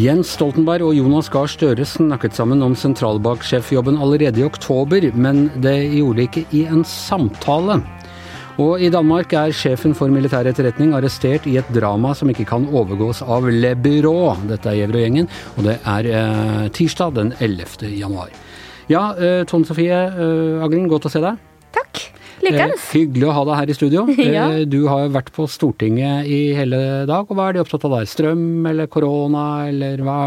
Jens 0.00 0.30
Stoltenberg 0.32 0.86
og 0.86 0.94
Jonas 0.96 1.26
Gahr 1.28 1.50
Støre 1.50 1.84
snakket 1.84 2.36
sammen 2.38 2.62
om 2.64 2.72
sentralbanksjefjobben 2.78 3.98
allerede 4.00 4.40
i 4.40 4.46
oktober, 4.46 5.04
men 5.12 5.48
det 5.60 5.74
gjorde 5.92 6.16
de 6.16 6.24
ikke 6.28 6.44
i 6.56 6.62
en 6.72 6.86
samtale. 6.88 7.80
Og 8.62 8.80
i 8.80 8.88
Danmark 8.92 9.34
er 9.36 9.52
sjefen 9.56 9.92
for 9.98 10.12
militær 10.12 10.48
etterretning 10.48 10.94
arrestert 10.96 11.44
i 11.50 11.58
et 11.60 11.68
drama 11.74 12.14
som 12.16 12.32
ikke 12.32 12.48
kan 12.48 12.64
overgås 12.70 13.20
av 13.26 13.50
Le 13.50 13.74
Byrå. 13.76 14.16
Dette 14.48 14.72
er 14.72 14.80
Gjevrøy-gjengen, 14.80 15.28
og 15.58 15.68
det 15.68 15.76
er 15.82 16.10
eh, 16.14 16.64
tirsdag 16.76 17.18
den 17.18 17.34
11. 17.36 17.92
januar. 17.92 18.32
Ja, 18.88 19.10
eh, 19.20 19.42
Tone 19.50 19.68
Sofie 19.68 20.00
eh, 20.08 20.64
Aglen, 20.64 20.88
godt 20.88 21.10
å 21.10 21.12
se 21.12 21.20
deg. 21.24 21.49
Eh, 22.42 22.72
hyggelig 22.94 23.26
å 23.28 23.34
ha 23.36 23.44
deg 23.50 23.58
her 23.60 23.70
i 23.72 23.76
studio. 23.76 24.04
Ja. 24.30 24.46
Eh, 24.54 24.64
Du 24.70 24.86
har 24.88 25.04
jo 25.06 25.12
vært 25.14 25.30
på 25.36 25.46
Stortinget 25.50 26.26
i 26.30 26.40
hele 26.56 27.04
dag, 27.10 27.26
og 27.28 27.36
hva 27.36 27.48
er 27.50 27.58
de 27.58 27.62
opptatt 27.64 27.84
av 27.84 27.98
der? 27.98 28.08
Strøm 28.10 28.66
eller 28.70 28.86
korona, 28.90 29.68
eller 29.68 30.00
hva, 30.06 30.18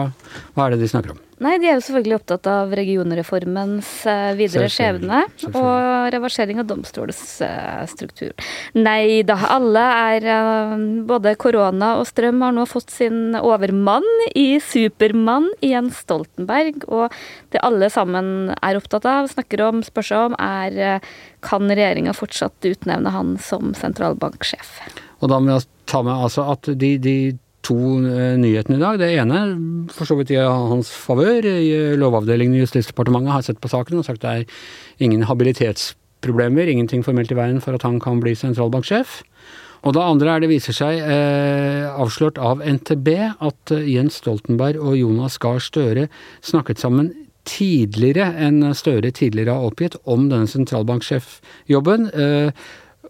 hva 0.54 0.68
er 0.68 0.76
det 0.76 0.84
de 0.86 0.92
snakker 0.94 1.16
om? 1.16 1.22
Nei, 1.44 1.58
de 1.60 1.68
er 1.68 1.76
jo 1.76 1.84
selvfølgelig 1.84 2.16
opptatt 2.22 2.48
av 2.48 2.72
regionreformens 2.78 3.90
eh, 4.08 4.32
videre 4.40 4.70
skjebne 4.72 5.24
og 5.50 6.12
reversering 6.14 6.62
av 6.62 6.70
domstolsstruktur. 6.70 8.32
Nei 8.78 9.24
da, 9.28 9.38
alle 9.58 9.84
er 10.14 10.28
eh, 10.38 10.76
Både 11.04 11.36
korona 11.40 11.94
og 12.00 12.08
strøm 12.08 12.42
har 12.46 12.56
nå 12.56 12.64
fått 12.70 12.94
sin 12.94 13.36
overmann 13.36 14.08
i 14.40 14.60
Supermann 14.64 15.50
Jens 15.64 16.00
Stoltenberg, 16.06 16.86
og 16.88 17.12
det 17.52 17.62
alle 17.66 17.90
sammen 17.92 18.54
er 18.56 18.80
opptatt 18.80 19.08
av, 19.10 19.28
snakker 19.32 19.66
om, 19.68 19.84
spør 19.84 20.08
seg 20.08 20.28
om, 20.30 20.38
er 20.40 20.80
eh, 20.80 21.14
kan 21.44 21.68
regjeringa 21.68 22.16
fortsatt 22.16 22.72
utnevne 22.72 23.12
han 23.12 23.36
som 23.42 23.76
sentralbanksjef? 23.78 24.78
Og 25.20 25.32
da 25.32 25.40
må 25.40 25.58
jeg 25.58 25.68
ta 25.90 26.04
med 26.06 26.24
altså 26.26 26.48
at 26.54 26.72
de, 26.80 26.96
de 27.02 27.18
to 27.64 27.78
eh, 28.04 28.36
nyhetene 28.40 28.78
i 28.78 28.84
dag, 28.84 29.00
det 29.02 29.12
ene 29.18 29.42
for 29.94 30.10
så 30.10 30.18
vidt 30.20 30.34
i 30.36 30.40
hans 30.42 30.92
favør. 30.92 31.48
Lovavdelingen 32.00 32.58
i 32.58 32.64
Justisdepartementet 32.64 33.36
har 33.36 33.46
sett 33.48 33.62
på 33.64 33.72
saken 33.72 34.02
og 34.02 34.08
sagt 34.08 34.24
det 34.26 34.32
er 34.32 35.04
ingen 35.04 35.26
habilitetsproblemer, 35.30 36.70
ingenting 36.70 37.06
formelt 37.06 37.32
i 37.32 37.40
veien 37.40 37.62
for 37.64 37.78
at 37.78 37.88
han 37.88 38.00
kan 38.04 38.24
bli 38.24 38.36
sentralbanksjef. 38.38 39.22
Og 39.84 39.96
det 39.96 40.04
andre 40.04 40.32
er 40.32 40.44
det 40.44 40.52
viser 40.52 40.76
seg 40.76 41.02
eh, 41.04 41.90
avslørt 41.92 42.40
av 42.40 42.64
NTB 42.64 43.10
at 43.20 43.74
eh, 43.76 43.90
Jens 43.92 44.22
Stoltenberg 44.22 44.80
og 44.80 44.96
Jonas 44.96 45.36
Gahr 45.44 45.60
Støre 45.64 46.08
snakket 46.44 46.80
sammen 46.80 47.12
tidligere 47.48 48.30
enn 48.40 48.64
Støre 48.80 49.12
tidligere 49.12 49.58
har 49.58 49.68
oppgitt 49.68 49.98
om 50.08 50.30
denne 50.32 50.48
sentralbanksjefjobben. 50.48 52.08
Eh, 52.16 52.64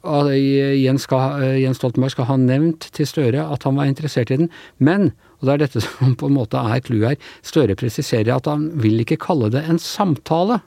Skal, 0.04 1.44
eh, 1.44 1.62
Jens 1.64 1.80
Stoltenberg 1.80 2.12
skal 2.12 2.28
ha 2.28 2.36
nevnt 2.36 2.90
til 2.92 3.08
Støre 3.08 3.46
at 3.54 3.64
han 3.64 3.78
var 3.80 3.88
interessert 3.88 4.32
i 4.32 4.38
den, 4.42 4.50
men, 4.78 5.14
og 5.40 5.48
det 5.48 5.54
er 5.54 5.62
dette 5.64 5.84
som 5.86 6.16
på 6.20 6.28
en 6.28 6.36
måte 6.36 6.60
er 6.60 6.84
clouet 6.84 7.16
her, 7.16 7.30
Støre 7.42 7.78
presiserer 7.80 8.36
at 8.36 8.50
han 8.52 8.70
vil 8.84 9.00
ikke 9.00 9.22
kalle 9.24 9.52
det 9.54 9.64
en 9.64 9.80
samtale. 9.80 10.60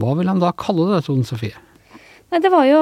Hva 0.00 0.14
vil 0.16 0.30
han 0.30 0.40
da 0.40 0.54
kalle 0.56 0.88
det, 0.94 1.04
Tone 1.04 1.28
Sofie? 1.28 1.56
Nei, 2.30 2.38
Det 2.40 2.50
var 2.52 2.64
jo 2.68 2.80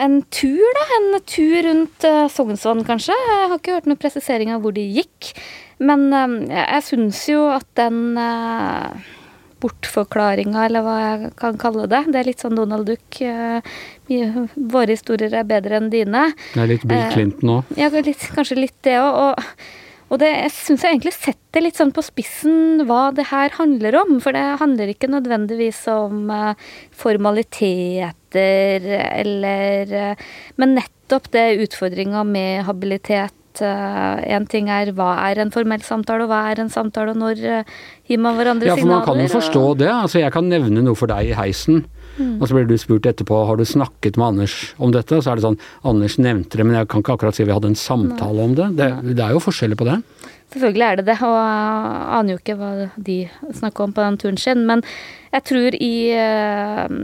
en 0.00 0.22
tur, 0.32 0.66
da. 0.78 0.84
En 0.96 1.20
tur 1.28 1.56
rundt 1.68 2.06
uh, 2.08 2.24
Sognsvann, 2.32 2.80
kanskje. 2.88 3.12
Jeg 3.12 3.50
har 3.50 3.58
ikke 3.58 3.74
hørt 3.76 3.88
noen 3.90 4.00
presisering 4.00 4.54
av 4.54 4.64
hvor 4.64 4.72
de 4.72 4.86
gikk. 4.88 5.34
Men 5.84 6.08
eh, 6.16 6.56
jeg 6.56 6.84
syns 6.86 7.20
jo 7.28 7.42
at 7.52 7.66
den 7.76 8.16
bortforklaringa, 9.66 10.64
eller 10.68 10.84
hva 10.86 10.96
jeg 11.02 11.32
kan 11.42 11.58
kalle 11.60 11.86
det 11.90 12.04
Det 12.12 12.20
er 12.22 12.28
litt 12.30 12.42
sånn 12.44 12.56
Donald 12.56 12.86
Duck. 12.86 13.20
eh, 13.20 13.60
våre 14.54 14.94
historier 14.94 15.34
er 15.34 15.44
bedre 15.48 15.76
enn 15.80 15.90
dine. 15.90 16.28
Det 16.54 16.62
er 16.62 16.70
litt 16.70 16.86
Bill 16.86 17.02
Eh, 17.02 17.10
Clinton 17.12 17.58
òg. 17.58 17.74
Ja, 17.76 17.88
litt, 17.90 18.22
kanskje 18.36 18.56
litt 18.60 18.78
det 18.86 18.96
òg. 19.02 19.18
Og, 19.26 19.34
og 20.14 20.20
det 20.22 20.30
syns 20.54 20.84
jeg 20.86 20.94
egentlig 20.94 21.14
setter 21.16 21.64
litt 21.64 21.74
sånn 21.80 21.90
på 21.92 22.04
spissen 22.06 22.84
hva 22.86 23.08
det 23.14 23.26
her 23.32 23.50
handler 23.58 23.96
om. 24.04 24.20
For 24.22 24.32
det 24.36 24.44
handler 24.60 24.92
ikke 24.92 25.10
nødvendigvis 25.10 25.82
om 25.90 26.30
eh, 26.30 26.54
formaliteter 26.94 28.86
eller 29.20 30.16
Men 30.56 30.76
nettopp 30.78 31.30
det 31.34 31.48
utfordringa 31.66 32.24
med 32.26 32.64
habilitet. 32.66 33.34
Én 33.64 34.46
ting 34.48 34.68
er 34.68 34.92
hva 34.92 35.14
er 35.30 35.40
en 35.42 35.50
formell 35.50 35.82
samtale, 35.86 36.26
og 36.26 36.30
hva 36.30 36.50
er 36.52 36.60
en 36.60 36.72
samtale, 36.72 37.14
og 37.14 37.16
når 37.16 37.44
eh, 37.44 37.76
gir 38.08 38.18
man 38.18 38.36
hverandre 38.36 38.68
signaler. 38.68 38.76
Ja, 38.76 38.82
for 38.82 38.92
man 38.92 39.04
kan 39.06 39.22
jo 39.22 39.32
forstå 39.40 39.62
og- 39.70 39.78
det. 39.78 39.88
Altså, 39.88 40.20
jeg 40.20 40.32
kan 40.32 40.48
nevne 40.48 40.82
noe 40.82 40.94
for 40.94 41.06
deg 41.06 41.30
i 41.30 41.34
heisen. 41.34 41.84
Mm. 42.18 42.40
Og 42.40 42.48
så 42.48 42.54
blir 42.56 42.66
du 42.66 42.76
spurt 42.80 43.02
etterpå 43.04 43.46
har 43.46 43.56
du 43.56 43.64
snakket 43.64 44.16
med 44.16 44.26
Anders 44.26 44.74
om 44.80 44.90
dette. 44.90 45.20
Så 45.20 45.32
er 45.32 45.36
det 45.36 45.44
sånn 45.44 45.58
Anders 45.84 46.16
nevnte 46.16 46.56
det, 46.56 46.64
men 46.64 46.74
jeg 46.76 46.88
kan 46.88 47.02
ikke 47.02 47.16
akkurat 47.18 47.34
si 47.36 47.44
vi 47.44 47.52
hadde 47.52 47.68
en 47.68 47.74
samtale 47.76 48.40
om 48.40 48.54
det. 48.56 48.76
Det, 48.76 49.16
det 49.16 49.24
er 49.24 49.32
jo 49.36 49.42
forskjeller 49.44 49.76
på 49.76 49.84
det. 49.84 50.02
Selvfølgelig 50.56 50.86
er 50.86 50.96
det 50.96 51.04
det, 51.10 51.16
og 51.20 51.34
jeg 51.36 51.96
aner 52.16 52.32
jo 52.32 52.38
ikke 52.40 52.54
hva 52.56 52.68
de 52.96 53.16
snakker 53.58 53.84
om 53.84 53.90
på 53.92 54.00
den 54.00 54.14
turen 54.22 54.38
sin. 54.40 54.62
Men 54.64 54.80
jeg 55.34 55.44
tror 55.50 55.76
i 55.84 55.90
eh, 56.16 56.94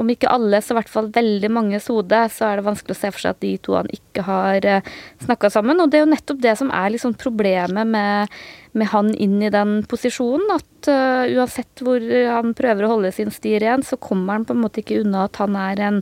Om 0.00 0.10
ikke 0.10 0.30
alle, 0.32 0.58
så 0.58 0.74
i 0.74 0.78
hvert 0.80 0.90
fall 0.90 1.12
veldig 1.14 1.50
manges 1.52 1.86
hode, 1.92 2.24
så 2.34 2.48
er 2.48 2.58
det 2.58 2.66
vanskelig 2.66 2.96
å 2.96 2.98
se 2.98 3.12
for 3.14 3.22
seg 3.22 3.36
at 3.36 3.42
de 3.44 3.52
to 3.62 3.76
ikke 3.92 4.24
har 4.26 4.66
uh, 4.66 4.90
snakka 5.22 5.50
sammen. 5.52 5.78
Og 5.84 5.92
det 5.92 6.00
er 6.00 6.04
jo 6.06 6.10
nettopp 6.10 6.40
det 6.42 6.56
som 6.58 6.72
er 6.74 6.90
liksom 6.94 7.14
problemet 7.20 7.86
med, 7.86 8.42
med 8.78 8.88
han 8.92 9.10
inn 9.20 9.40
i 9.44 9.50
den 9.52 9.80
posisjonen. 9.88 10.48
At 10.54 10.88
uh, 10.90 11.24
uansett 11.36 11.82
hvor 11.84 12.02
han 12.02 12.54
prøver 12.56 12.86
å 12.86 12.92
holde 12.94 13.12
sin 13.14 13.32
sti 13.32 13.58
ren, 13.62 13.84
så 13.86 13.98
kommer 14.00 14.38
han 14.38 14.46
på 14.48 14.56
en 14.56 14.62
måte 14.64 14.82
ikke 14.82 15.02
unna 15.02 15.26
at 15.28 15.38
han 15.42 15.56
er 15.58 15.82
en 15.88 16.00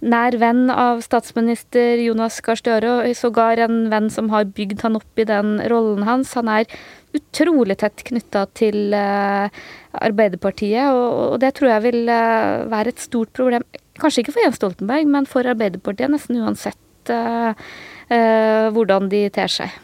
nær 0.00 0.36
venn 0.40 0.66
av 0.72 1.02
statsminister 1.04 2.00
Jonas 2.02 2.38
Gahr 2.44 2.60
Støre, 2.60 2.92
og 3.02 3.18
sågar 3.18 3.60
en 3.64 3.86
venn 3.92 4.10
som 4.12 4.30
har 4.32 4.48
bygd 4.56 4.84
han 4.86 4.98
opp 5.00 5.22
i 5.22 5.28
den 5.28 5.58
rollen 5.72 6.06
hans. 6.08 6.34
Han 6.38 6.50
er 6.52 6.68
utrolig 7.16 7.78
tett 7.80 8.04
knytta 8.08 8.46
til 8.56 8.96
uh, 8.96 9.48
Arbeiderpartiet, 9.96 10.92
og, 10.92 11.36
og 11.36 11.40
det 11.44 11.54
tror 11.56 11.74
jeg 11.76 11.86
vil 11.88 12.02
uh, 12.08 12.66
være 12.72 12.92
et 12.94 13.04
stort 13.04 13.32
problem. 13.36 13.64
Kanskje 14.00 14.24
ikke 14.24 14.36
for 14.36 14.44
Jens 14.44 14.60
Stoltenberg, 14.60 15.08
men 15.08 15.28
for 15.28 15.48
Arbeiderpartiet, 15.48 16.12
nesten 16.12 16.42
uansett 16.42 16.82
hvordan 18.74 19.06
de 19.12 19.20
ter 19.30 19.52
seg. 19.52 19.74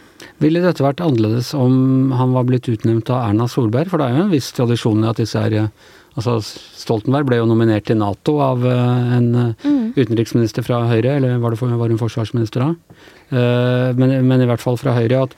Ville 0.42 0.62
dette 0.64 0.84
vært 0.84 1.02
annerledes 1.04 1.52
om 1.58 2.12
han 2.18 2.34
var 2.36 2.46
blitt 2.48 2.68
utnevnt 2.70 3.10
av 3.12 3.30
Erna 3.30 3.48
Solberg? 3.50 3.90
For 3.90 4.00
det 4.00 4.08
er 4.08 4.16
jo 4.18 4.26
en 4.26 4.34
viss 4.34 4.52
tradisjon 4.56 5.04
i 5.04 5.10
at 5.10 5.20
disse 5.22 5.40
er 5.40 5.58
eh, 5.64 5.90
Altså, 6.12 6.34
Stoltenberg 6.44 7.24
ble 7.24 7.38
jo 7.38 7.48
nominert 7.48 7.86
til 7.88 7.96
Nato 7.96 8.34
av 8.44 8.66
eh, 8.68 9.14
en 9.16 9.30
mm. 9.56 9.94
utenriksminister 9.96 10.64
fra 10.66 10.82
Høyre, 10.90 11.16
eller 11.16 11.40
var, 11.40 11.56
det 11.56 11.78
var 11.80 11.88
hun 11.88 12.00
forsvarsminister 12.00 12.66
da? 12.66 12.98
Eh, 13.32 13.88
men, 13.96 14.18
men 14.28 14.44
i 14.44 14.48
hvert 14.50 14.60
fall 14.60 14.76
fra 14.80 14.92
Høyre. 14.98 15.22
at 15.24 15.32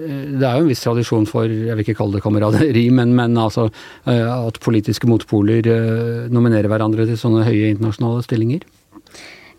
eh, 0.00 0.32
det 0.40 0.48
er 0.48 0.56
jo 0.56 0.64
en 0.64 0.70
viss 0.72 0.84
tradisjon 0.86 1.28
for, 1.28 1.44
jeg 1.44 1.76
vil 1.76 1.84
ikke 1.84 1.98
kalle 2.00 2.16
det 2.16 2.24
kameraderi, 2.24 2.86
men, 2.96 3.12
men 3.18 3.36
altså 3.36 3.68
eh, 3.68 4.24
at 4.32 4.62
politiske 4.64 5.10
motpoler 5.10 5.68
eh, 5.68 6.32
nominerer 6.32 6.72
hverandre 6.72 7.04
til 7.10 7.20
sånne 7.20 7.44
høye 7.44 7.74
internasjonale 7.74 8.24
stillinger. 8.24 8.64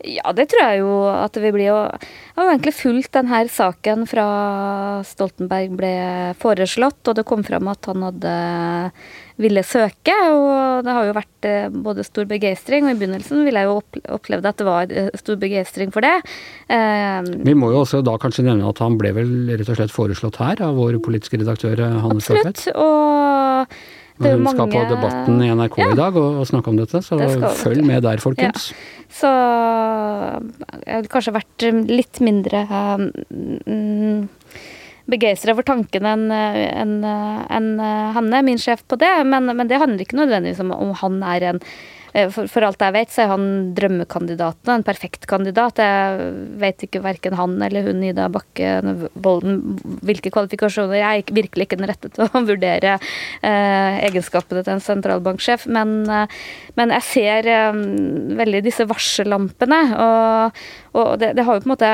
Ja, 0.05 0.31
det 0.37 0.47
tror 0.51 0.61
jeg 0.61 0.79
jo 0.83 0.89
at 1.09 1.33
det 1.33 1.41
vil 1.47 1.53
bli. 1.55 1.65
Og 1.73 1.85
jeg 1.89 2.35
har 2.37 2.45
jo 2.45 2.51
egentlig 2.53 2.73
fulgt 2.77 3.13
denne 3.15 3.39
saken 3.49 4.03
fra 4.09 4.25
Stoltenberg 5.07 5.73
ble 5.79 5.93
foreslått, 6.41 7.01
og 7.09 7.15
det 7.17 7.25
kom 7.25 7.41
fram 7.47 7.69
at 7.71 7.89
han 7.89 8.03
hadde 8.05 8.33
ville 9.41 9.63
søke. 9.67 10.13
Og 10.31 10.85
det 10.85 10.93
har 10.95 11.07
jo 11.09 11.15
vært 11.17 11.47
eh, 11.49 11.65
både 11.73 12.05
stor 12.07 12.27
begeistring, 12.29 12.85
og 12.87 12.93
i 12.93 12.99
begynnelsen 13.01 13.41
ville 13.47 13.63
jeg 13.63 13.67
jo 13.71 13.79
opple- 13.81 14.05
opplevd 14.19 14.47
at 14.51 14.61
det 14.61 14.67
var 14.69 14.93
eh, 14.93 15.09
stor 15.19 15.41
begeistring 15.41 15.91
for 15.95 16.05
det. 16.05 16.13
Eh, 16.71 17.33
Vi 17.49 17.57
må 17.57 17.73
jo 17.73 17.81
også 17.83 18.03
da 18.05 18.15
kanskje 18.21 18.45
nevne 18.47 18.69
at 18.69 18.79
han 18.83 18.95
ble 19.01 19.11
vel 19.17 19.33
rett 19.55 19.67
og 19.73 19.79
slett 19.81 19.95
foreslått 19.95 20.39
her 20.43 20.61
av 20.69 20.77
vår 20.79 21.01
politiske 21.03 21.41
redaktør 21.41 21.81
Hanne 21.83 22.21
Skartvedt. 22.23 22.67
absolutt. 22.69 22.77
Og 22.79 23.77
Hun 24.21 24.47
skal 24.47 24.69
på 24.71 24.83
Debatten 24.89 25.41
i 25.43 25.49
NRK 25.51 25.79
Ja. 25.81 25.89
i 25.91 25.97
dag 25.99 26.15
og, 26.15 26.39
og 26.39 26.47
snakke 26.47 26.71
om 26.71 26.77
dette, 26.79 27.01
så 27.03 27.17
Det 27.19 27.51
følg 27.59 27.83
med 27.83 28.03
der, 28.05 28.21
folkens. 28.23 28.69
Så 29.11 29.31
jeg 30.85 30.93
hadde 30.93 31.11
kanskje 31.11 31.35
vært 31.35 31.65
litt 31.91 32.21
mindre 32.23 32.63
um, 32.71 34.29
begeistra 35.11 35.53
for 35.57 35.67
tanken 35.67 36.07
enn 36.09 36.31
en, 36.31 36.63
en, 36.71 36.95
en, 37.03 37.67
Hanne, 38.15 38.41
min 38.47 38.61
sjef, 38.61 38.85
på 38.87 38.97
det. 39.01 39.11
Men, 39.27 39.51
men 39.51 39.67
det 39.67 39.81
handler 39.83 40.05
ikke 40.05 40.21
nødvendigvis 40.21 40.63
om 40.63 40.71
om 40.71 40.95
han 41.01 41.19
er 41.35 41.49
en 41.51 41.61
eh, 41.61 41.75
for, 42.31 42.47
for 42.51 42.63
alt 42.63 42.81
jeg 42.81 42.95
vet, 42.95 43.11
så 43.11 43.23
er 43.25 43.31
han 43.33 43.47
drømmekandidaten, 43.75 44.71
en 44.71 44.85
perfekt 44.87 45.25
kandidat. 45.29 45.81
Jeg 45.81 46.29
vet 46.61 46.85
ikke 46.87 47.03
verken 47.03 47.35
han 47.35 47.57
eller 47.65 47.89
hun 47.89 48.03
Ida 48.05 48.27
Bakke 48.31 48.77
Bolden, 49.13 49.59
hvilke 50.05 50.31
kvalifikasjoner. 50.33 50.99
Jeg 51.01 51.25
er 51.25 51.35
virkelig 51.35 51.67
ikke 51.67 51.79
den 51.81 51.89
rette 51.89 52.11
til 52.13 52.25
å 52.25 52.43
vurdere 52.49 52.95
eh, 52.95 53.99
egenskapene 54.07 54.63
til 54.63 54.75
en 54.75 54.83
sentralbanksjef, 54.83 55.67
men, 55.71 55.97
eh, 56.11 56.39
men 56.79 56.93
jeg 56.97 57.07
ser 57.09 57.51
eh, 57.51 57.81
veldig 58.39 58.63
disse 58.65 58.87
varsellampene. 58.89 59.81
Og, 60.05 60.63
og 60.95 61.11
det, 61.21 61.33
det 61.37 61.45
har 61.47 61.57
jo 61.57 61.65
på 61.65 61.69
en 61.69 61.73
måte 61.73 61.91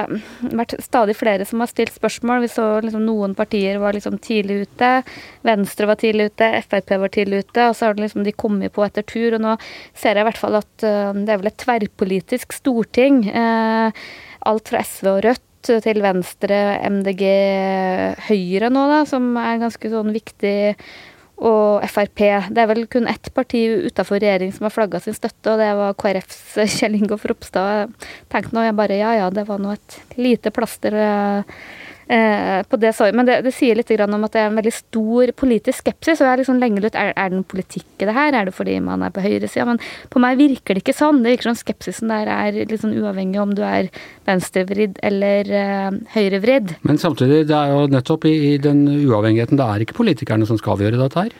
vært 0.61 0.77
stadig 0.83 1.15
flere 1.17 1.47
som 1.47 1.63
har 1.63 1.71
stilt 1.71 1.95
spørsmål. 1.95 2.43
Vi 2.45 2.51
så 2.53 2.67
liksom 2.83 3.05
noen 3.07 3.35
partier 3.37 3.79
var 3.81 3.97
liksom 3.97 4.19
tidlig 4.21 4.67
ute. 4.67 4.91
Venstre 5.47 5.89
var 5.89 5.99
tidlig 6.01 6.31
ute, 6.31 6.51
Frp 6.67 6.95
var 7.01 7.13
tidlig 7.13 7.45
ute. 7.45 7.69
Og 7.69 7.77
så 7.77 7.89
har 7.89 7.99
liksom 7.99 8.25
de 8.27 8.35
kommet 8.35 8.73
på 8.75 8.85
etter 8.85 9.05
tur. 9.07 9.37
Og 9.37 9.43
nå 9.43 9.55
ser 9.97 10.10
jeg 10.19 10.25
i 10.25 10.29
hvert 10.29 10.41
fall 10.41 10.57
at 10.59 10.85
eh, 10.87 11.13
det 11.21 11.33
er 11.33 11.39
vel 11.41 11.51
et 11.51 11.61
tverrpolitisk 11.61 12.57
storting. 12.57 13.23
eh, 13.29 14.03
alt 14.49 14.73
fra 14.73 14.81
SV 14.83 15.07
og 15.11 15.23
Rødt 15.27 15.47
til 15.85 16.01
Venstre, 16.01 16.57
MDG, 16.89 17.23
Høyre 18.27 18.71
nå, 18.73 18.85
da, 18.89 19.03
som 19.05 19.35
er 19.37 19.61
ganske 19.61 19.91
sånn 19.91 20.09
viktig 20.15 20.55
og 21.41 21.85
Frp. 21.89 22.21
Det 22.53 22.61
er 22.61 22.69
vel 22.69 22.83
kun 22.91 23.09
ett 23.09 23.31
parti 23.33 23.63
utafor 23.87 24.21
regjering 24.21 24.51
som 24.53 24.67
har 24.67 24.73
flagga 24.73 25.01
sin 25.01 25.17
støtte, 25.17 25.53
og 25.53 25.61
det 25.61 25.69
var 25.77 25.95
KrFs 25.97 26.57
Kjell 26.77 26.97
Ingolf 26.99 27.25
Ropstad. 27.29 27.85
Jeg 27.85 28.11
tenkte 28.33 28.57
nå 28.57 28.65
jeg 28.67 28.77
bare 28.77 28.99
ja 28.99 29.15
ja, 29.17 29.29
det 29.33 29.47
var 29.49 29.61
nå 29.61 29.73
et 29.73 29.97
lite 30.21 30.53
plaster 30.53 30.97
eh, 30.97 31.57
på 32.11 32.79
det. 32.81 32.91
Men 33.15 33.27
det, 33.27 33.37
det 33.45 33.53
sier 33.55 33.77
litt 33.77 33.91
om 34.03 34.25
at 34.27 34.33
det 34.33 34.41
er 34.41 34.49
en 34.49 34.57
veldig 34.59 34.73
stor 34.75 35.31
politisk 35.37 35.83
skepsis. 35.85 36.19
og 36.19 36.27
jeg 36.27 36.33
er 36.33 36.41
liksom 36.41 36.59
lenge 36.61 36.83
lurt, 36.83 36.97
er, 36.99 37.13
er 37.15 37.29
det 37.29 37.37
noen 37.37 37.47
politikk 37.47 38.03
i 38.03 38.07
det 38.09 38.15
her? 38.17 38.35
Er 38.35 38.49
det 38.49 38.55
fordi 38.55 38.79
man 38.83 39.05
er 39.05 39.13
på 39.15 39.23
høyresida? 39.23 39.67
Men 39.69 39.79
på 40.11 40.21
meg 40.23 40.39
virker 40.41 40.75
det 40.75 40.83
ikke 40.83 40.97
sånn. 40.97 41.21
Det 41.23 41.35
virker 41.35 41.51
som 41.51 41.59
skepsisen 41.59 42.11
der 42.11 42.31
er 42.31 42.57
litt 42.59 42.81
sånn 42.83 42.97
uavhengig 42.97 43.41
om 43.41 43.53
du 43.55 43.63
er 43.67 43.91
venstrevridd 44.29 44.99
eller 45.07 45.51
uh, 45.51 46.01
høyrevridd. 46.15 46.75
Men 46.87 46.99
samtidig, 47.01 47.45
det 47.51 47.57
er 47.57 47.75
jo 47.75 47.87
nettopp 47.91 48.27
i, 48.29 48.35
i 48.51 48.57
den 48.61 48.83
uavhengigheten, 48.89 49.59
det 49.59 49.69
er 49.69 49.85
ikke 49.85 49.99
politikerne 50.01 50.47
som 50.49 50.59
skal 50.59 50.77
avgjøre 50.77 50.99
dette 51.01 51.25
her? 51.25 51.39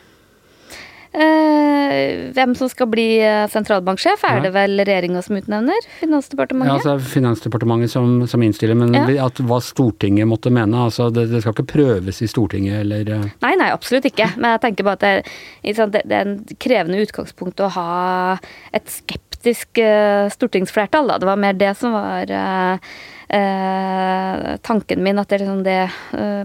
Eh, 1.12 2.32
hvem 2.32 2.54
som 2.56 2.70
skal 2.72 2.88
bli 2.88 3.20
eh, 3.20 3.44
sentralbanksjef, 3.52 4.22
er 4.24 4.46
det 4.46 4.54
vel 4.56 4.80
regjeringa 4.80 5.20
som 5.26 5.36
utnevner? 5.36 5.88
Finansdepartementet? 6.00 6.72
Ja, 6.72 6.78
altså 6.78 7.12
Finansdepartementet 7.12 7.92
som, 7.92 8.22
som 8.32 8.44
innstiller, 8.46 8.78
men 8.80 8.96
ja. 8.96 9.26
at 9.26 9.42
hva 9.44 9.60
Stortinget 9.64 10.30
måtte 10.32 10.54
mene. 10.56 10.86
altså 10.88 11.10
det, 11.12 11.28
det, 11.34 11.44
skal 11.44 11.58
ikke 11.58 11.68
prøves 11.74 12.24
i 12.24 12.30
Stortinget 12.32 12.86
eller 12.86 13.12
eh. 13.18 13.28
Nei, 13.44 13.52
nei, 13.60 13.68
absolutt 13.76 14.08
ikke. 14.08 14.30
Men 14.38 14.56
jeg 14.56 14.64
tenker 14.68 14.88
bare 14.88 15.02
at 15.02 15.04
det, 15.04 15.76
det, 15.76 16.06
det 16.08 16.16
er 16.16 16.24
en 16.30 16.40
krevende 16.64 17.04
utgangspunkt 17.04 17.60
å 17.60 17.74
ha 17.76 17.92
et 18.72 18.88
skeptisk 18.88 19.84
stortingsflertall. 20.32 21.12
Da. 21.12 21.20
Det 21.20 21.28
var 21.28 21.44
mer 21.44 21.56
det 21.58 21.74
som 21.80 21.96
var 21.98 22.30
uh, 22.32 22.76
tanken 24.64 25.02
min. 25.04 25.20
at 25.20 25.28
det 25.28 25.40
er 25.40 25.44
liksom 25.44 25.64
det 25.66 25.80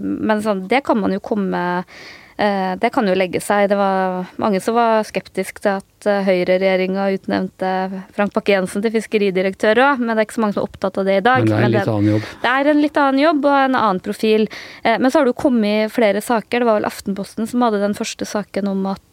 Men 0.01 0.41
sånn, 0.41 0.65
det 0.71 0.81
kan 0.87 0.97
man 0.99 1.13
jo 1.13 1.21
komme 1.23 1.61
Eh, 1.77 2.26
det 2.37 2.91
kan 2.93 3.07
jo 3.09 3.15
legge 3.17 3.39
seg. 3.41 3.71
Det 3.71 3.77
var 3.79 4.27
mange 4.37 4.59
som 4.61 4.75
var 4.77 5.05
skeptiske 5.07 5.63
til 5.63 5.79
at 5.79 6.07
eh, 6.09 6.21
høyreregjeringa 6.27 7.07
utnevnte 7.15 7.71
Frank 8.13 8.35
Bakke-Jensen 8.35 8.83
til 8.85 8.93
fiskeridirektør 8.93 9.81
òg, 9.81 10.03
men 10.03 10.13
det 10.13 10.21
er 10.21 10.27
ikke 10.27 10.37
så 10.37 10.43
mange 10.43 10.57
som 10.57 10.61
er 10.61 10.69
opptatt 10.69 10.99
av 11.01 11.07
det 11.09 11.17
i 11.17 11.25
dag. 11.25 11.47
Men 11.49 11.49
det 11.49 11.57
er 11.57 11.65
en 11.65 11.73
litt 11.73 11.91
annen 11.95 12.11
jobb. 12.11 12.27
Det 12.43 12.51
er 12.53 12.69
en 12.69 12.81
litt 12.83 12.99
annen 13.01 13.23
jobb 13.23 13.47
og 13.49 13.57
en 13.57 13.79
annen 13.81 14.01
profil. 14.05 14.47
Eh, 14.83 14.99
men 15.01 15.09
så 15.09 15.19
har 15.19 15.25
det 15.25 15.33
jo 15.33 15.41
kommet 15.47 15.95
flere 15.95 16.21
saker. 16.21 16.61
Det 16.61 16.69
var 16.69 16.77
vel 16.77 16.89
Aftenposten 16.91 17.49
som 17.49 17.65
hadde 17.65 17.81
den 17.81 17.97
første 17.97 18.29
saken 18.29 18.69
om 18.69 18.85
at 18.93 19.03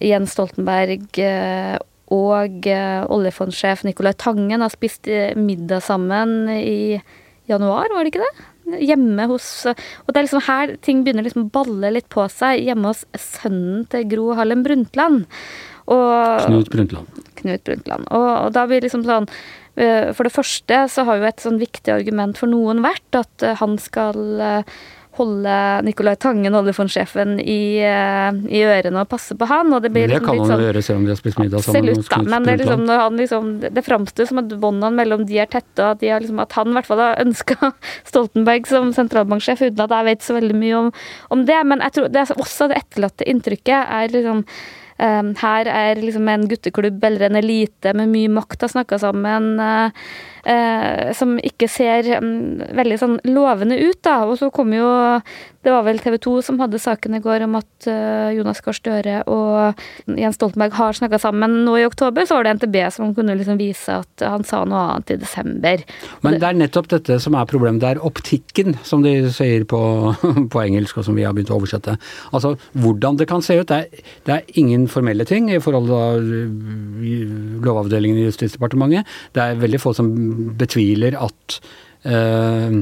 Jens 0.00 0.32
Stoltenberg 0.32 1.18
og 2.16 2.68
oljefondsjef 3.12 3.82
Nicolai 3.84 4.14
Tangen 4.16 4.64
har 4.64 4.72
spist 4.72 5.10
middag 5.36 5.84
sammen 5.84 6.46
i 6.54 6.96
januar, 7.48 7.92
var 7.92 8.04
det 8.04 8.14
ikke 8.14 8.24
det? 8.24 8.46
Hjemme 8.76 9.28
hos 9.30 9.48
Og 9.68 10.10
det 10.10 10.18
er 10.18 10.26
liksom 10.26 10.44
her 10.48 10.74
ting 10.84 11.04
begynner 11.04 11.26
liksom 11.26 11.46
å 11.46 11.52
balle 11.54 11.92
litt 11.94 12.08
på 12.12 12.26
seg. 12.32 12.64
Hjemme 12.66 12.92
hos 12.92 13.04
sønnen 13.16 13.86
til 13.92 14.06
Gro 14.10 14.32
Harlem 14.38 14.64
Brundtland. 14.66 15.24
Og, 15.88 16.44
Knut 16.44 16.68
Brundtland. 16.72 17.22
Knut 17.40 17.64
Brundtland. 17.64 18.10
Og, 18.12 18.28
og, 18.28 18.52
da 18.56 18.66
blir 18.68 18.84
liksom 18.84 19.06
sånn 19.08 19.28
eh, 19.80 20.10
For 20.12 20.28
det 20.28 20.34
første 20.34 20.82
så 20.92 21.04
har 21.08 21.20
jo 21.20 21.28
et 21.30 21.44
sånn 21.44 21.60
viktig 21.60 21.94
argument 21.94 22.40
for 22.40 22.50
noen 22.50 22.84
vært 22.84 23.20
at 23.22 23.46
eh, 23.46 23.56
han 23.60 23.78
skal 23.80 24.20
eh, 24.44 24.78
holde 25.18 25.54
Nicolai 25.86 26.14
Tangen, 26.20 26.54
oljefondsjefen, 26.58 27.36
i, 27.40 27.78
eh, 27.84 28.38
i, 28.48 28.62
ørene 28.64 29.02
og 29.04 29.10
passe 29.10 29.36
på 29.38 29.48
han. 29.50 29.72
Og 29.74 29.84
det, 29.84 29.92
blir 29.94 30.08
det 30.08 30.16
liksom 30.16 30.26
kan 30.28 30.40
han 30.42 30.52
sånn, 30.52 30.62
jo 30.62 30.68
gjøre 30.68 30.84
selv 30.86 31.00
om 31.00 31.06
de 31.06 31.12
har 31.12 31.20
spist 31.20 31.42
middag 31.42 31.66
sammen. 31.66 31.90
Absolutt, 31.92 32.10
da, 32.12 32.22
men 32.32 32.48
det, 32.48 32.56
liksom, 32.62 33.14
liksom, 33.20 33.52
det 33.76 33.84
framstår 33.86 34.30
som 34.30 34.42
at 34.42 34.56
båndene 34.64 34.94
mellom 35.02 35.26
de 35.28 35.40
er 35.42 35.50
tette, 35.50 35.78
og 35.82 35.96
at, 35.96 36.02
de 36.02 36.12
har, 36.14 36.24
liksom, 36.24 36.42
at 36.44 36.58
han 36.58 36.72
i 36.72 36.78
hvert 36.78 36.90
fall 36.90 37.04
har 37.04 37.22
ønska 37.24 37.72
Stoltenberg 38.10 38.70
som 38.70 38.92
sentralbanksjef, 38.96 39.68
uten 39.68 39.86
at 39.86 39.96
jeg 39.98 40.10
vet 40.12 40.26
så 40.26 40.38
veldig 40.38 40.58
mye 40.58 40.82
om, 40.82 40.92
om 41.34 41.46
det. 41.48 41.62
Men 41.68 41.86
jeg 41.86 41.98
tror 41.98 42.12
det 42.14 42.24
er 42.24 42.44
også 42.46 42.70
det 42.70 42.82
etterlatte 42.82 43.28
inntrykket 43.28 43.96
er 43.98 44.12
liksom 44.14 44.44
her 44.98 45.68
er 45.70 46.00
liksom 46.02 46.28
en 46.28 46.48
gutteklubb 46.50 47.04
eller 47.04 47.28
en 47.28 47.38
elite 47.38 47.92
med 47.94 48.10
mye 48.10 48.32
makt 48.40 48.66
har 48.66 48.72
snakka 48.72 48.98
sammen. 48.98 49.54
Uh, 49.60 49.90
uh, 50.48 51.10
som 51.16 51.36
ikke 51.44 51.68
ser 51.70 52.08
um, 52.18 52.60
veldig 52.76 52.98
sånn 53.00 53.18
lovende 53.28 53.78
ut, 53.80 54.00
da. 54.06 54.20
Og 54.28 54.38
så 54.40 54.50
kom 54.54 54.74
jo 54.76 54.88
Det 55.58 55.72
var 55.74 55.82
vel 55.84 55.98
TV 56.00 56.14
2 56.22 56.32
som 56.46 56.60
hadde 56.62 56.78
saken 56.80 57.16
i 57.18 57.20
går 57.20 57.42
om 57.44 57.56
at 57.58 57.88
uh, 57.90 58.30
Jonas 58.32 58.62
Gahr 58.64 58.76
Støre 58.76 59.16
og 59.28 59.80
Jens 60.06 60.38
Stoltenberg 60.38 60.76
har 60.78 60.96
snakka 60.96 61.18
sammen 61.20 61.58
nå 61.66 61.74
i 61.80 61.84
oktober. 61.84 62.24
Så 62.24 62.38
var 62.38 62.46
det 62.46 62.54
NTB 62.60 62.78
som 62.94 63.10
kunne 63.16 63.36
liksom 63.36 63.58
vise 63.60 63.98
at 64.00 64.24
han 64.24 64.46
sa 64.48 64.62
noe 64.64 64.84
annet 64.94 65.12
i 65.12 65.18
desember. 65.20 65.82
Men 66.24 66.38
det 66.38 66.48
er 66.48 66.60
nettopp 66.62 66.88
dette 66.94 67.18
som 67.20 67.36
er 67.36 67.50
problemet. 67.50 67.82
Det 67.82 67.90
er 67.90 68.06
optikken, 68.06 68.78
som 68.86 69.02
de 69.04 69.16
sier 69.34 69.66
på, 69.68 69.82
på 70.54 70.62
engelsk, 70.62 71.02
og 71.02 71.08
som 71.08 71.18
vi 71.18 71.26
har 71.26 71.36
begynt 71.36 71.52
å 71.52 71.58
oversette. 71.58 71.98
Altså 72.30 72.54
hvordan 72.78 73.18
det 73.20 73.28
kan 73.28 73.44
se 73.44 73.58
ut. 73.58 73.68
Det 73.68 73.82
er, 73.82 74.08
det 74.24 74.36
er 74.38 74.62
ingen 74.62 74.87
formelle 74.92 75.26
ting 75.28 75.50
i 75.52 75.60
forhold 75.62 75.88
til 75.88 77.32
Lovavdelingen 77.64 78.20
i 78.20 78.28
Justisdepartementet. 78.28 79.08
Det 79.34 79.44
er 79.44 79.60
veldig 79.62 79.80
få 79.82 79.94
som 79.96 80.12
betviler 80.58 81.18
at 81.18 81.58
eh, 82.08 82.78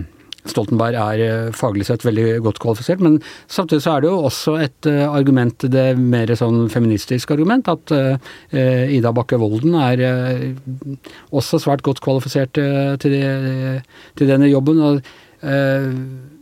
Stoltenberg 0.50 0.96
er 0.98 1.22
eh, 1.24 1.54
faglig 1.56 1.86
sett 1.88 2.04
veldig 2.06 2.40
godt 2.44 2.60
kvalifisert, 2.62 3.02
men 3.02 3.18
samtidig 3.50 3.84
så 3.84 3.96
er 3.96 4.04
det 4.04 4.10
jo 4.12 4.20
også 4.28 4.56
et 4.62 4.90
uh, 4.90 5.06
argument, 5.10 5.66
det 5.72 5.86
mer 5.98 6.30
sånn 6.38 6.68
feministisk 6.72 7.32
argument, 7.34 7.68
at 7.70 7.94
uh, 7.94 8.14
Ida 8.54 9.12
Bakke 9.16 9.40
Volden 9.42 9.76
er 9.80 10.04
uh, 10.06 11.10
også 11.34 11.60
svært 11.62 11.84
godt 11.86 12.02
kvalifisert 12.04 12.54
til, 12.56 13.12
de, 13.12 13.82
til, 14.18 14.30
denne 14.30 14.50
jobben. 14.50 14.82
og 14.86 16.35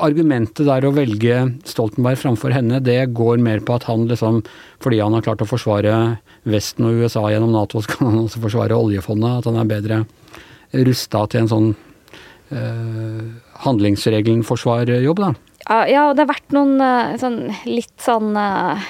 argumentet 0.00 0.66
der 0.66 0.84
å 0.86 0.92
velge 0.94 1.38
Stoltenberg 1.68 2.18
framfor 2.20 2.54
henne, 2.54 2.80
det 2.84 3.12
går 3.16 3.40
mer 3.42 3.62
på 3.64 3.76
at 3.76 3.86
han 3.88 4.06
liksom, 4.10 4.42
fordi 4.82 5.00
han 5.02 5.16
har 5.16 5.24
klart 5.26 5.44
å 5.44 5.48
forsvare 5.48 5.94
Vesten 6.48 6.88
og 6.88 7.02
USA 7.02 7.24
gjennom 7.30 7.54
Nato, 7.54 7.82
så 7.82 7.94
kan 7.94 8.10
han 8.10 8.24
også 8.24 8.42
forsvare 8.42 8.78
oljefondet. 8.78 9.40
At 9.40 9.48
han 9.50 9.60
er 9.60 9.70
bedre 9.70 10.02
rusta 10.88 11.24
til 11.30 11.42
en 11.42 11.50
sånn 11.52 11.68
eh, 12.50 13.24
handlingsregelen-forsvarjobb, 13.66 15.22
da. 15.22 15.32
Ja, 15.88 16.08
og 16.08 16.16
det 16.16 16.24
har 16.24 16.32
vært 16.32 16.56
noen 16.56 16.74
uh, 16.82 17.12
sånn, 17.20 17.38
litt 17.68 17.94
sånn 18.02 18.34
uh, 18.34 18.82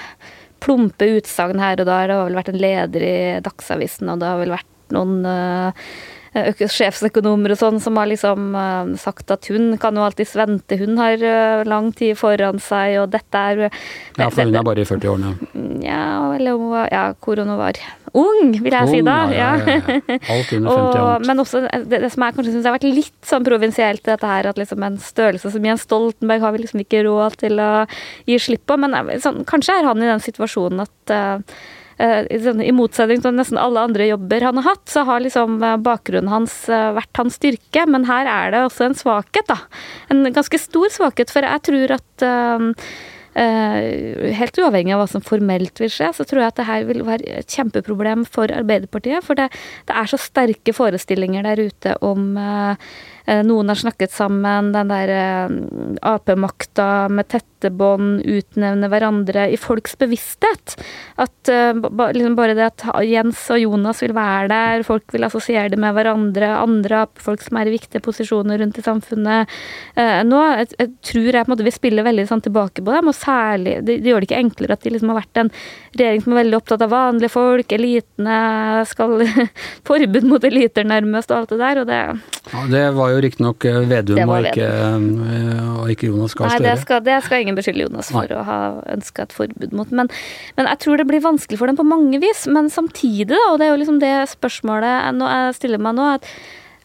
plumpe 0.65 1.11
utsagn 1.19 1.61
her 1.61 1.77
og 1.83 1.85
der. 1.85 2.09
Det 2.09 2.17
har 2.17 2.31
vel 2.31 2.39
vært 2.41 2.49
en 2.55 2.63
leder 2.63 3.05
i 3.05 3.17
Dagsavisen, 3.45 4.09
og 4.09 4.23
det 4.23 4.31
har 4.31 4.41
vel 4.41 4.55
vært 4.55 4.97
noen 4.97 5.21
uh, 5.29 5.69
Eh, 5.69 6.12
sjefsøkonomer 6.33 7.53
og 7.53 7.61
sånn 7.61 7.81
som 7.83 7.99
har 8.01 8.09
liksom 8.09 8.55
uh, 8.57 8.93
sagt 9.01 9.31
at 9.35 9.49
hun 9.53 9.77
kan 9.81 9.97
jo 9.99 10.05
alltids 10.07 10.35
vente, 10.39 10.79
hun 10.81 10.97
har 11.01 11.21
uh, 11.21 11.65
lang 11.69 11.91
tid 11.97 12.17
foran 12.17 12.61
seg, 12.63 12.99
og 13.03 13.11
dette 13.13 13.43
er 13.53 13.67
uh, 13.67 13.81
Ja, 14.17 14.31
for 14.31 14.49
hun 14.49 14.57
er 14.57 14.65
bare 14.65 14.85
i 14.85 14.89
40-årene? 14.89 15.35
Ja, 15.85 16.33
eller 16.37 16.57
hun 16.57 16.73
var 16.73 16.89
Ja, 16.93 17.05
hvor 17.21 17.43
hun 17.43 17.53
var 17.59 17.81
ung, 18.13 18.55
vil 18.57 18.73
jeg 18.73 18.89
ung, 18.89 18.93
si 18.93 19.03
da. 19.05 19.19
Ja, 19.33 19.51
ja, 19.61 19.77
ja, 19.83 20.19
Alt 20.33 20.55
under 20.57 20.73
50 20.73 21.03
og, 21.05 21.27
Men 21.29 21.45
også 21.45 21.63
det, 21.65 22.01
det 22.05 22.13
som 22.13 22.25
jeg 22.27 22.37
kanskje 22.39 22.57
syns 22.57 22.69
har 22.69 22.77
vært 22.77 22.89
litt 22.89 23.29
sånn 23.29 23.47
provinsielt, 23.47 24.05
dette 24.09 24.33
her 24.33 24.49
at 24.51 24.61
liksom 24.61 24.89
en 24.89 24.99
størrelse 25.01 25.53
som 25.53 25.69
Jens 25.69 25.87
Stoltenberg 25.89 26.45
har 26.45 26.57
vi 26.57 26.65
liksom 26.65 26.85
ikke 26.85 27.05
råd 27.09 27.39
til 27.45 27.61
å 27.61 27.71
gi 28.29 28.41
slipp 28.41 28.65
på, 28.69 28.81
men 28.81 28.97
sånn, 29.23 29.45
kanskje 29.49 29.79
er 29.81 29.89
han 29.89 30.01
i 30.01 30.09
den 30.09 30.25
situasjonen 30.25 30.85
at 30.87 31.13
Eh, 31.13 31.39
I 31.99 32.73
motsetning 32.75 33.23
til 33.23 33.37
nesten 33.37 33.61
alle 33.61 33.85
andre 33.85 34.09
jobber 34.09 34.49
han 34.49 34.61
har 34.61 34.73
hatt, 34.73 34.85
så 34.91 35.05
har 35.09 35.23
liksom 35.25 35.61
eh, 35.63 35.79
bakgrunnen 35.83 36.33
hans 36.33 36.55
eh, 36.73 36.91
vært 36.97 37.21
hans 37.21 37.39
styrke, 37.41 37.87
men 37.91 38.07
her 38.09 38.29
er 38.31 38.53
det 38.55 38.65
også 38.67 38.89
en 38.89 38.99
svakhet, 38.99 39.49
da. 39.51 39.59
En 40.13 40.25
ganske 40.33 40.61
stor 40.61 40.93
svakhet, 40.93 41.33
for 41.33 41.47
jeg 41.47 41.67
tror 41.69 41.99
at 41.99 42.29
helt 43.33 44.59
uavhengig 44.61 44.93
av 44.93 44.99
hva 45.01 45.07
som 45.09 45.23
formelt 45.25 45.81
vil 45.81 45.89
skje, 45.89 46.11
så 46.13 46.27
tror 46.29 46.43
jeg 46.43 46.53
at 46.53 46.59
det 46.59 46.67
her 46.69 46.83
vil 46.85 47.01
være 47.07 47.39
et 47.41 47.55
kjempeproblem 47.55 48.27
for 48.29 48.53
Arbeiderpartiet. 48.53 49.25
For 49.25 49.39
det, 49.39 49.47
det 49.89 49.97
er 49.97 50.11
så 50.11 50.19
sterke 50.21 50.75
forestillinger 50.77 51.47
der 51.49 51.63
ute 51.65 51.95
om 52.05 52.37
noen 53.47 53.71
har 53.71 53.79
snakket 53.79 54.13
sammen, 54.15 54.73
den 54.75 54.91
der 54.91 55.13
apemakta 56.03 56.43
Ap-makta 56.43 57.09
med 57.09 57.29
tette 57.29 57.71
bånd, 57.71 58.23
utnevne 58.27 58.89
hverandre 58.91 59.47
i 59.53 59.57
folks 59.61 59.95
bevissthet. 60.01 60.75
At 61.23 61.51
liksom 62.17 62.35
bare 62.39 62.57
det 62.59 62.67
at 62.67 62.85
Jens 63.07 63.45
og 63.53 63.61
Jonas 63.63 64.03
vil 64.03 64.15
være 64.17 64.49
der, 64.51 64.83
folk 64.87 65.13
vil 65.15 65.27
assosiere 65.27 65.71
det 65.71 65.79
med 65.79 65.95
hverandre, 65.95 66.51
andre 66.59 67.05
Ap-folk 67.05 67.43
som 67.45 67.61
er 67.61 67.71
i 67.71 67.77
viktige 67.77 68.03
posisjoner 68.03 68.59
rundt 68.63 68.79
i 68.79 68.85
samfunnet. 68.85 69.49
nå 70.27 70.43
jeg, 70.43 70.73
jeg 70.79 70.91
tror 71.03 71.31
jeg 71.31 71.45
på 71.45 71.51
en 71.51 71.55
måte 71.55 71.67
vil 71.67 71.77
spille 71.77 72.07
veldig 72.07 72.27
sånn 72.29 72.45
tilbake 72.45 72.83
på 72.83 72.97
dem. 72.97 73.09
og 73.09 73.17
særlig 73.17 73.79
det, 73.83 74.01
det, 74.03 74.11
gjør 74.11 74.23
det 74.23 74.31
ikke 74.31 74.43
enklere 74.43 74.77
at 74.77 74.85
de 74.85 74.93
liksom 74.95 75.13
har 75.13 75.21
vært 75.21 75.43
en 75.43 75.53
regjering 75.97 76.25
som 76.25 76.35
er 76.35 76.41
veldig 76.43 76.59
opptatt 76.59 76.85
av 76.87 76.93
vanlige 76.93 77.33
folk, 77.33 77.75
elitene 77.77 78.39
skal 78.91 79.17
Forbud 79.89 80.29
mot 80.29 80.45
eliter, 80.47 80.87
nærmest, 80.89 81.31
og 81.31 81.43
alt 81.43 81.55
det 81.55 81.61
der, 81.63 81.83
og 81.83 81.91
det 81.91 82.01
ja, 82.53 82.65
Det 82.71 82.85
var 82.97 83.12
jo 83.15 83.23
riktignok 83.25 83.67
eh, 83.69 83.81
Vedum 83.91 84.23
og, 84.25 84.49
ikke, 84.49 84.69
eh, 84.69 85.69
og 85.83 85.93
ikke 85.93 86.09
Jonas 86.11 86.37
Gahr 86.39 86.53
Støre. 86.53 86.63
Nei, 86.63 86.71
det 86.71 86.85
skal, 86.85 87.03
det 87.07 87.19
skal, 87.27 87.45
ingen 87.45 87.59
beskylde 87.59 87.87
Jonas 87.87 88.11
for 88.15 88.27
Nei. 88.27 88.39
å 88.39 88.47
ha 88.49 88.59
ønska 88.95 89.27
et 89.27 89.37
forbud 89.37 89.77
mot. 89.77 89.93
Men, 89.93 90.11
men, 90.57 90.71
jeg 90.73 90.83
tror 90.85 91.03
det 91.03 91.09
blir 91.11 91.25
vanskelig 91.25 91.61
for 91.61 91.71
dem 91.71 91.79
på 91.79 91.87
mange 91.87 92.23
vis. 92.23 92.47
Men 92.51 92.73
samtidig, 92.73 93.31
da, 93.35 93.45
og 93.53 93.61
det 93.61 93.69
er 93.69 93.75
jo 93.75 93.85
liksom 93.85 94.03
det 94.03 94.17
spørsmålet 94.33 95.23
jeg 95.23 95.55
stiller 95.61 95.83
meg 95.83 95.97
nå, 95.99 96.11
at 96.19 96.29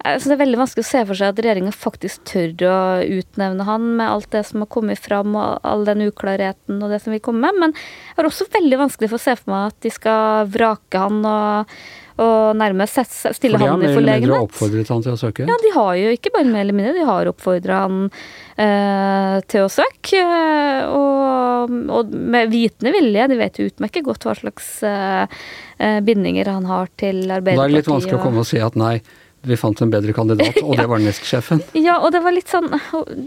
Altså, 0.05 0.29
det 0.29 0.35
er 0.35 0.43
veldig 0.43 0.59
vanskelig 0.61 0.83
å 0.85 0.87
se 0.87 0.99
for 1.09 1.19
seg 1.19 1.31
at 1.33 1.39
regjeringa 1.41 1.73
faktisk 1.73 2.27
tør 2.29 2.51
å 2.69 2.79
utnevne 3.17 3.65
han 3.67 3.87
med 3.97 4.07
alt 4.07 4.29
det 4.35 4.43
som 4.47 4.61
har 4.61 4.69
kommet 4.71 5.01
fram 5.01 5.33
og 5.35 5.65
all 5.67 5.87
den 5.87 6.05
uklarheten 6.05 6.77
og 6.77 6.93
det 6.93 7.01
som 7.03 7.15
vil 7.15 7.23
komme. 7.25 7.49
Men 7.57 7.73
jeg 7.73 8.19
har 8.19 8.29
også 8.29 8.47
veldig 8.53 8.79
vanskelig 8.85 9.09
for 9.11 9.19
å 9.19 9.25
se 9.25 9.35
for 9.39 9.51
meg 9.51 9.71
at 9.71 9.79
de 9.83 9.91
skal 9.91 10.51
vrake 10.53 11.01
han 11.01 11.25
og, 11.25 11.73
og 12.17 12.57
nærmest 12.57 12.97
stille 13.37 13.59
han 13.61 13.83
i 13.83 13.91
forlegenhet. 13.91 13.93
Fordi 13.93 14.07
mer 14.07 14.23
eller 14.23 14.45
oppfordret 14.47 14.89
han 14.93 15.03
til 15.05 15.13
å 15.13 15.19
søke? 15.19 15.45
Ja, 15.45 15.57
de 15.61 15.73
har 15.75 15.91
jo 15.99 16.15
ikke 16.15 16.33
bare 16.33 16.49
mer 16.49 16.65
eller 16.65 16.77
mindre, 16.77 16.95
de 16.97 17.05
har 17.07 17.29
oppfordra 17.29 17.81
han 17.83 17.99
eh, 18.07 19.37
til 19.53 19.67
å 19.67 19.69
søke. 19.71 20.23
Og, 20.89 21.77
og, 21.99 22.17
med 22.37 22.49
vitende 22.53 22.95
vilje, 22.95 23.29
de 23.29 23.39
vet 23.39 23.61
jo 23.61 23.69
utmerket 23.69 24.07
godt 24.07 24.27
hva 24.27 24.35
slags 24.39 24.73
eh, 24.87 25.39
eh 25.77 26.01
bindinger 26.01 26.49
han 26.49 26.65
har 26.65 26.89
til 26.97 27.21
Arbeiderpartiet. 27.21 27.61
Da 27.61 27.69
er 27.69 27.73
det 27.75 27.81
litt 27.81 27.93
vanskelig 27.93 28.19
å 28.19 28.25
komme 28.25 28.43
og 28.45 28.49
si 28.49 28.61
at 28.63 28.77
nei 28.79 28.97
vi 29.41 29.57
fant 29.57 29.81
en 29.81 29.91
bedre 29.91 30.13
kandidat, 30.15 30.57
og 30.63 30.75
det 30.79 30.85
var 30.91 31.01
nestsjefen. 31.01 31.61
ja, 31.77 31.97
og 32.01 32.11
det 32.15 32.21
var 32.25 32.33
litt 32.35 32.49
sånn 32.51 32.67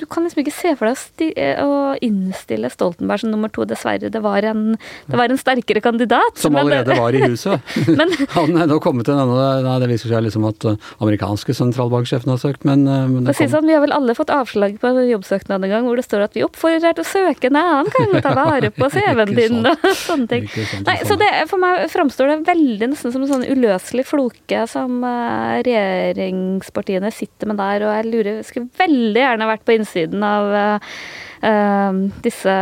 Du 0.01 0.05
kan 0.11 0.25
liksom 0.27 0.43
ikke 0.43 0.55
se 0.55 0.75
for 0.79 0.91
deg 0.91 1.39
å 1.63 1.95
innstille 2.05 2.71
Stoltenberg 2.73 3.23
som 3.23 3.33
nummer 3.33 3.53
to. 3.53 3.65
Dessverre, 3.71 4.11
det 4.11 4.23
var 4.25 4.43
en, 4.49 4.75
det 5.07 5.19
var 5.19 5.31
en 5.31 5.39
sterkere 5.39 5.83
kandidat. 5.85 6.39
Som 6.41 6.57
allerede 6.59 6.97
var 6.97 7.15
i 7.15 7.23
huset. 7.23 7.61
men, 7.99 8.13
Han 8.37 8.57
er 8.59 8.71
nå 8.71 8.81
kommet 8.83 9.07
til 9.09 9.15
annen, 9.15 9.65
Nei, 9.67 9.77
det 9.83 9.91
viser 9.93 10.13
seg 10.13 10.25
liksom 10.27 10.47
at 10.49 10.67
uh, 10.67 10.91
amerikanske 11.05 11.55
sentralbanksjefen 11.57 12.33
har 12.33 12.41
søkt, 12.43 12.65
men, 12.69 12.87
uh, 12.89 13.05
men 13.11 13.29
det 13.29 13.37
kom... 13.37 13.51
sånn, 13.53 13.69
Vi 13.69 13.77
har 13.77 13.85
vel 13.85 13.95
alle 13.95 14.17
fått 14.19 14.33
avslag 14.35 14.79
på 14.83 14.93
jobbsøknad 15.11 15.67
en 15.67 15.75
gang 15.75 15.89
hvor 15.89 16.01
det 16.01 16.07
står 16.07 16.27
at 16.27 16.37
vi 16.37 16.45
oppfordrer 16.47 16.83
deg 16.89 16.99
til 16.99 17.07
å 17.07 17.11
søke 17.11 17.51
en 17.51 17.61
annen 17.61 17.93
kan 17.95 18.17
ta 18.25 18.35
vare 18.37 18.73
på 18.75 18.91
CV-en 18.93 19.35
din 19.37 19.61
og 19.71 19.87
sånne 20.03 20.31
ting. 20.31 20.49
Nei, 20.87 20.97
så 21.07 21.17
det, 21.21 21.31
For 21.51 21.63
meg 21.63 21.87
framstår 21.93 22.33
det 22.33 22.39
veldig 22.49 22.91
nesten 22.95 23.15
som 23.15 23.25
en 23.25 23.31
sånn 23.31 23.47
uløselig 23.47 24.07
floke 24.09 24.65
som 24.71 25.01
uh, 25.05 25.61
regjeringen 25.61 26.10
regjeringspartiene 26.17 27.11
sitter 27.15 27.51
med 27.51 27.61
der. 27.61 27.85
Og 27.87 27.93
jeg 27.97 28.09
lurer, 28.11 28.41
skulle 28.47 28.81
veldig 28.81 29.23
gjerne 29.25 29.51
vært 29.51 29.67
på 29.67 29.77
innsiden 29.77 30.25
av 30.27 30.45
uh, 30.55 32.01
disse, 32.25 32.57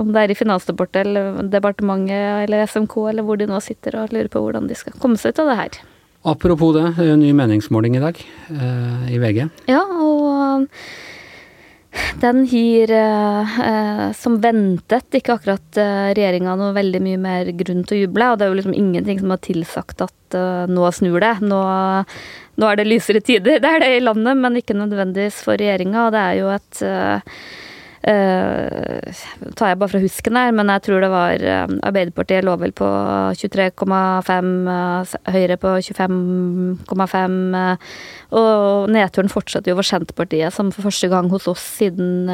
om 0.00 0.12
det 0.14 0.22
er 0.22 0.32
i 0.32 0.38
Finansdepartementet 0.38 2.14
eller 2.46 2.66
SMK 2.66 2.96
eller 3.12 3.26
hvor 3.26 3.36
de 3.40 3.50
nå 3.50 3.60
sitter 3.64 4.00
og 4.02 4.14
lurer 4.14 4.30
på 4.32 4.42
hvordan 4.42 4.70
de 4.70 4.78
skal 4.78 4.96
komme 5.02 5.20
seg 5.20 5.34
ut 5.34 5.44
av 5.44 5.52
det 5.52 5.60
her. 5.62 5.82
Apropos 6.26 6.72
det, 6.74 6.88
det 6.96 7.06
er 7.12 7.20
ny 7.20 7.30
meningsmåling 7.38 7.98
i 7.98 8.02
dag 8.02 8.16
uh, 8.50 9.04
i 9.12 9.20
VG. 9.22 9.44
Ja, 9.70 9.84
og 9.86 10.66
den 12.20 12.44
gir, 12.48 12.90
eh, 12.90 14.12
som 14.16 14.38
ventet, 14.40 15.08
ikke 15.14 15.36
akkurat 15.36 15.78
eh, 15.80 16.12
regjeringa 16.16 16.56
noe 16.58 16.74
veldig 16.76 17.00
mye 17.04 17.20
mer 17.20 17.50
grunn 17.56 17.84
til 17.86 17.96
å 17.96 18.00
juble. 18.04 18.30
Og 18.30 18.38
det 18.38 18.46
er 18.46 18.52
jo 18.52 18.58
liksom 18.60 18.76
ingenting 18.76 19.20
som 19.22 19.32
har 19.34 19.42
tilsagt 19.44 20.04
at 20.04 20.36
eh, 20.36 20.64
nå 20.72 20.90
snur 20.96 21.20
det. 21.22 21.34
Nå, 21.44 21.60
nå 22.56 22.70
er 22.70 22.80
det 22.80 22.88
lysere 22.88 23.20
tider. 23.24 23.60
Det 23.60 23.68
er 23.68 23.84
det 23.84 23.92
i 23.98 24.02
landet, 24.04 24.40
men 24.40 24.58
ikke 24.58 24.76
nødvendigvis 24.76 25.42
for 25.44 25.60
regjeringa. 25.60 26.08
Det 26.14 26.22
er 26.22 26.36
jo 26.38 26.50
et 26.54 26.82
uh, 26.88 27.38
uh, 28.08 29.22
tar 29.58 29.72
jeg 29.72 29.80
bare 29.82 29.92
fra 29.92 30.02
husken 30.02 30.38
her, 30.40 30.52
men 30.56 30.72
jeg 30.72 30.84
tror 30.86 31.04
det 31.04 31.10
var 31.12 31.44
uh, 31.44 31.74
Arbeiderpartiet 31.90 32.46
lå 32.48 32.56
vel 32.62 32.72
på 32.76 32.88
23,5, 33.42 34.52
Høyre 35.36 35.58
på 35.60 35.74
25,5. 35.90 37.40
og 38.40 38.94
nedturen 38.96 39.32
fortsetter 39.32 39.74
jo 39.74 39.80
for 39.80 39.90
Senterpartiet, 39.90 40.54
som 40.56 40.72
for 40.72 40.88
første 40.88 41.12
gang 41.12 41.28
hos 41.32 41.50
oss 41.50 41.66
siden 41.80 42.30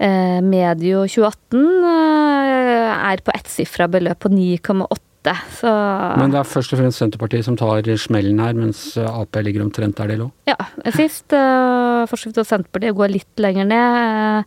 medio 0.00 1.02
2018 1.04 1.60
er 1.84 3.20
på 3.20 3.34
ettsifra 3.36 3.84
beløp 3.92 4.22
på 4.24 4.30
9,8 4.32 5.09
åtte. 5.20 5.36
Så 5.60 5.70
Men 6.18 6.32
det 6.32 6.40
er 6.40 6.48
først 6.48 6.72
og 6.72 6.80
fremst 6.80 6.98
Senterpartiet 7.00 7.44
som 7.44 7.56
tar 7.56 7.82
smellen 7.96 8.40
her, 8.40 8.54
mens 8.54 8.96
Ap 8.98 9.36
ligger 9.36 9.62
omtrent 9.64 9.96
der 9.96 10.08
de 10.08 10.16
lå? 10.16 10.30
Ja. 10.48 10.56
Sist 10.96 11.32
uh, 11.32 12.06
forsøkte 12.10 12.44
Senterpartiet 12.44 12.94
å 12.94 13.00
gå 13.00 13.10
litt 13.10 13.38
lenger 13.38 13.68
ned. 13.68 14.44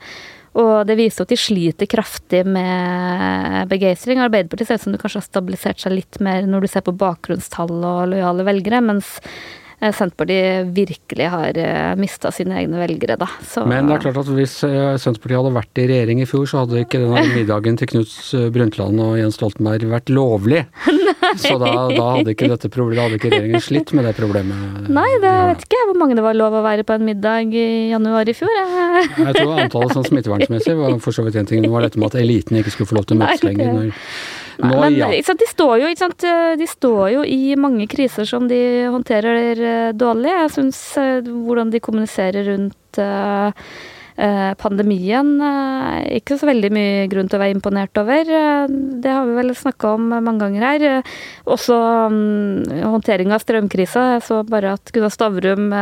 og 0.54 0.86
det 0.86 0.98
viser 0.98 1.24
at 1.24 1.30
de 1.30 1.38
sliter 1.38 1.90
kraftig 1.90 2.44
med 2.46 3.68
begeistring. 3.70 4.22
Arbeiderpartiet 4.22 4.68
ser 4.68 4.76
ut 4.78 4.82
som 4.86 4.94
det 4.94 5.02
kanskje 5.02 5.22
har 5.22 5.30
stabilisert 5.30 5.80
seg 5.82 5.96
litt 5.96 6.20
mer 6.22 6.46
når 6.46 6.62
du 6.62 6.68
ser 6.70 6.86
på 6.86 6.94
bakgrunnstall 6.94 7.74
og 7.74 8.14
lojale 8.14 8.46
velgere, 8.46 8.82
mens 8.86 9.18
Eh, 9.18 9.63
Senterpartiet 9.92 10.70
virkelig 10.76 11.28
har 11.34 11.58
eh, 11.60 11.94
mista 12.00 12.32
sine 12.32 12.56
egne 12.62 12.80
velgere, 12.80 13.18
da. 13.20 13.28
Så, 13.44 13.66
Men 13.68 13.90
det 13.90 13.98
er 13.98 14.04
klart 14.06 14.20
at 14.22 14.30
hvis 14.32 14.56
eh, 14.68 14.94
Senterpartiet 15.02 15.42
hadde 15.42 15.54
vært 15.58 15.82
i 15.82 15.88
regjering 15.90 16.22
i 16.24 16.28
fjor, 16.30 16.46
så 16.48 16.62
hadde 16.62 16.86
ikke 16.86 17.02
denne 17.02 17.24
middagen 17.38 17.80
til 17.80 17.90
Knut 17.92 18.14
Brundtland 18.56 19.02
og 19.04 19.18
Jens 19.20 19.40
Stoltenberg 19.40 19.90
vært 19.92 20.14
lovlig. 20.14 20.62
så 21.44 21.58
da, 21.60 21.74
da, 21.92 22.06
hadde 22.18 22.36
ikke 22.36 22.52
dette 22.54 22.72
problemet, 22.72 23.00
da 23.02 23.08
hadde 23.08 23.20
ikke 23.20 23.34
regjeringen 23.34 23.66
slitt 23.66 23.92
med 23.98 24.08
det 24.08 24.14
problemet. 24.20 24.88
Nei, 24.94 25.10
det 25.24 25.34
vet 25.50 25.68
ikke 25.68 25.82
jeg 25.82 25.90
hvor 25.92 26.00
mange 26.00 26.20
det 26.20 26.26
var 26.26 26.38
lov 26.38 26.60
å 26.60 26.64
være 26.66 26.88
på 26.88 26.96
en 26.96 27.08
middag 27.10 27.52
i 27.58 27.68
januar 27.92 28.30
i 28.30 28.38
fjor. 28.38 28.54
Jeg, 28.54 29.10
jeg 29.18 29.36
tror 29.40 29.58
antallet 29.58 29.98
sånn 29.98 30.08
smittevernmessig 30.08 30.78
var 30.80 30.96
for 31.04 31.16
så 31.16 31.26
vidt 31.28 31.42
én 31.42 31.50
ting. 31.50 31.66
Det 31.66 31.74
var 31.74 31.84
dette 31.84 32.00
med 32.00 32.14
at 32.14 32.22
eliten 32.22 32.62
ikke 32.62 32.78
skulle 32.78 32.94
få 32.94 33.02
lov 33.02 33.10
til 33.10 33.20
å 33.20 33.24
møtes 33.26 33.44
lenger. 33.46 33.74
Når, 33.74 33.92
Nei, 33.92 34.43
Nå, 34.62 34.74
men, 34.80 34.98
ja. 34.98 35.10
de, 35.10 35.48
står 35.50 35.80
jo, 35.82 35.90
de, 36.60 36.68
står 36.70 37.04
jo, 37.16 37.24
i 37.26 37.56
mange 37.60 37.88
kriser 37.92 38.28
som 38.30 38.48
de 38.50 38.60
håndterer 38.94 39.64
eh, 39.64 39.90
dårlig. 39.98 40.32
Jeg 40.32 40.54
syns 40.58 40.84
eh, 41.02 41.20
hvordan 41.24 41.74
de 41.74 41.82
kommuniserer 41.84 42.52
rundt 42.52 43.02
uh, 43.02 43.52
Eh, 44.14 44.52
pandemien 44.62 45.30
eh, 45.42 46.20
ikke 46.20 46.36
så 46.38 46.46
veldig 46.46 46.70
mye 46.70 47.06
grunn 47.10 47.26
til 47.26 47.40
å 47.40 47.42
være 47.42 47.56
imponert 47.56 47.98
over. 47.98 48.22
Eh, 48.22 48.74
det 49.02 49.10
har 49.10 49.26
vi 49.26 49.38
vel 49.40 49.50
snakka 49.58 49.96
om 49.98 50.12
mange 50.14 50.38
ganger 50.44 50.66
her. 50.68 51.16
Også 51.50 51.74
um, 52.14 52.62
håndtering 52.94 53.34
av 53.34 53.42
strømkrisa. 53.42 54.06
Jeg 54.16 54.26
så 54.28 54.44
bare 54.46 54.76
at 54.78 54.94
Gunnar 54.94 55.14
Stavrum 55.14 55.74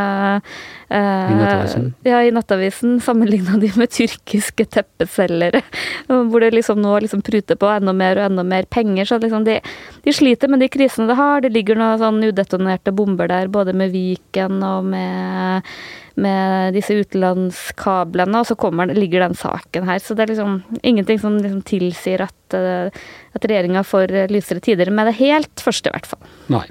i 0.91 1.35
Nattavisen? 1.37 1.87
Ja, 2.03 2.19
i 2.23 2.31
Nattavisen 2.35 2.99
sammenligna 3.03 3.57
de 3.61 3.71
med 3.79 3.91
tyrkiske 3.93 4.65
teppeselgere. 4.75 5.63
Hvor 6.07 6.43
det 6.43 6.51
liksom 6.55 6.81
nå 6.83 6.97
liksom 7.05 7.23
pruter 7.25 7.59
på 7.59 7.69
enda 7.71 7.93
mer 7.95 8.19
og 8.19 8.27
enda 8.27 8.45
mer 8.47 8.67
penger. 8.69 9.07
Så 9.07 9.21
liksom 9.23 9.47
de, 9.47 9.59
de, 10.03 10.13
sliter 10.15 10.51
med 10.51 10.63
de 10.63 10.69
krisene 10.71 11.07
de 11.09 11.17
har. 11.19 11.41
Det 11.45 11.53
ligger 11.55 11.79
noen 11.79 12.01
sånn 12.01 12.21
udetonerte 12.27 12.93
bomber 12.95 13.31
der, 13.31 13.51
både 13.51 13.75
med 13.77 13.95
Viken 13.95 14.61
og 14.65 14.91
med 14.91 15.71
med 16.19 16.75
disse 16.75 16.95
utenlandskablene, 16.99 18.41
og 18.41 18.49
så 18.49 18.57
kommer, 18.59 18.91
ligger 18.93 19.23
den 19.23 19.37
saken 19.37 19.87
her. 19.87 20.01
Så 20.03 20.13
det 20.13 20.25
er 20.25 20.33
liksom 20.33 20.57
ingenting 20.83 21.21
som 21.21 21.37
liksom 21.39 21.63
tilsier 21.67 22.25
at, 22.25 22.57
eh, 22.57 22.91
at 23.31 23.47
regjeringa 23.47 23.83
får 23.87 24.11
lysere 24.31 24.59
tider 24.63 24.91
med 24.91 25.07
det 25.07 25.15
helt 25.21 25.63
første, 25.63 25.89
i 25.89 25.95
hvert 25.95 26.09
fall. 26.11 26.21
Nei. 26.51 26.65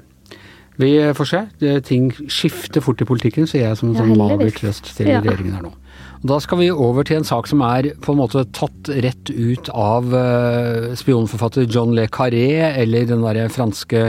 Vi 0.81 0.91
får 1.17 1.29
se. 1.29 1.41
Ting 1.85 2.09
skifter 2.25 2.83
fort 2.83 3.01
i 3.03 3.07
politikken, 3.07 3.47
sier 3.49 3.67
jeg 3.69 3.79
som 3.79 3.91
en 3.91 3.99
ja, 3.99 4.03
sånn 4.03 4.17
mager 4.17 4.53
trøst 4.57 4.93
til 4.97 5.11
ja. 5.11 5.21
regjeringen 5.21 5.57
her 5.59 5.67
nå. 5.67 5.75
Da 6.21 6.37
skal 6.37 6.59
vi 6.59 6.67
over 6.69 7.05
til 7.07 7.17
en 7.17 7.25
sak 7.25 7.47
som 7.49 7.63
er 7.65 7.95
på 8.03 8.13
en 8.13 8.19
måte 8.19 8.43
tatt 8.53 8.91
rett 9.01 9.31
ut 9.33 9.71
av 9.73 10.11
uh, 10.13 10.91
spionforfatter 10.97 11.65
John 11.65 11.95
Le 11.97 12.05
Carré, 12.13 12.61
eller 12.77 13.07
den 13.09 13.25
derre 13.25 13.47
franske 13.49 14.03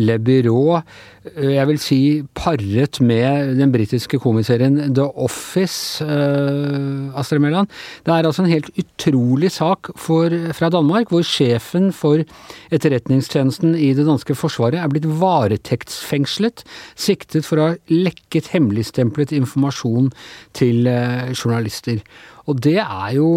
Le 0.00 0.16
Bureau. 0.16 0.80
Eh, 1.28 1.52
jeg 1.52 1.68
vil 1.68 1.78
si 1.78 1.98
paret 2.34 3.02
med 3.04 3.58
den 3.58 3.72
britiske 3.74 4.16
komiserien 4.22 4.94
The 4.96 5.04
Office, 5.20 6.00
uh, 6.00 7.12
Astrid 7.20 7.44
Mæland. 7.44 7.68
Det 8.06 8.14
er 8.14 8.24
altså 8.30 8.46
en 8.46 8.54
helt 8.54 8.72
utrolig 8.80 9.52
sak 9.52 9.92
for, 9.92 10.32
fra 10.56 10.72
Danmark, 10.72 11.12
hvor 11.12 11.20
sjefen 11.26 11.92
for 11.92 12.24
etterretningstjenesten 12.72 13.76
i 13.76 13.92
det 13.92 14.08
danske 14.08 14.38
forsvaret 14.40 14.80
er 14.80 14.88
blitt 14.88 15.10
varetektsfengslet, 15.20 16.64
siktet 16.96 17.44
for 17.44 17.60
å 17.60 17.68
ha 17.70 17.78
lekket 17.92 18.54
hemmeligstemplet 18.56 19.36
informasjon 19.36 20.08
til 20.56 20.88
journalister. 21.30 22.02
Og 22.46 22.60
det 22.64 22.80
er 22.82 23.14
jo 23.16 23.30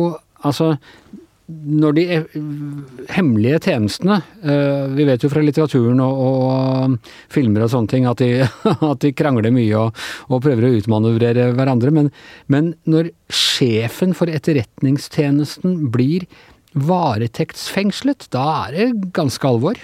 altså 0.45 0.75
når 1.45 1.93
de 1.93 2.03
hemmelige 3.13 3.59
tjenestene 3.67 4.15
eh, 4.41 4.85
Vi 4.97 5.05
vet 5.05 5.21
jo 5.21 5.29
fra 5.29 5.43
litteraturen 5.45 5.99
og, 6.01 6.21
og 6.25 7.11
filmer 7.29 7.65
og 7.65 7.69
sånne 7.69 7.91
ting 7.91 8.07
at 8.09 8.21
de, 8.23 8.47
at 8.91 9.03
de 9.03 9.13
krangler 9.13 9.53
mye 9.53 9.83
og, 9.83 10.01
og, 10.25 10.41
prøver 10.41 10.65
å 10.65 10.73
utmanøvrere 10.79 11.51
hverandre, 11.57 11.93
men, 11.93 12.09
men 12.49 12.73
når 12.89 13.11
sjefen 13.29 14.17
for 14.17 14.31
etterretningstjenesten 14.33 15.83
blir 15.93 16.25
varetektsfengslet, 16.75 18.25
da 18.33 18.47
er 18.65 18.79
det 18.79 19.11
ganske 19.15 19.47
alvor? 19.47 19.77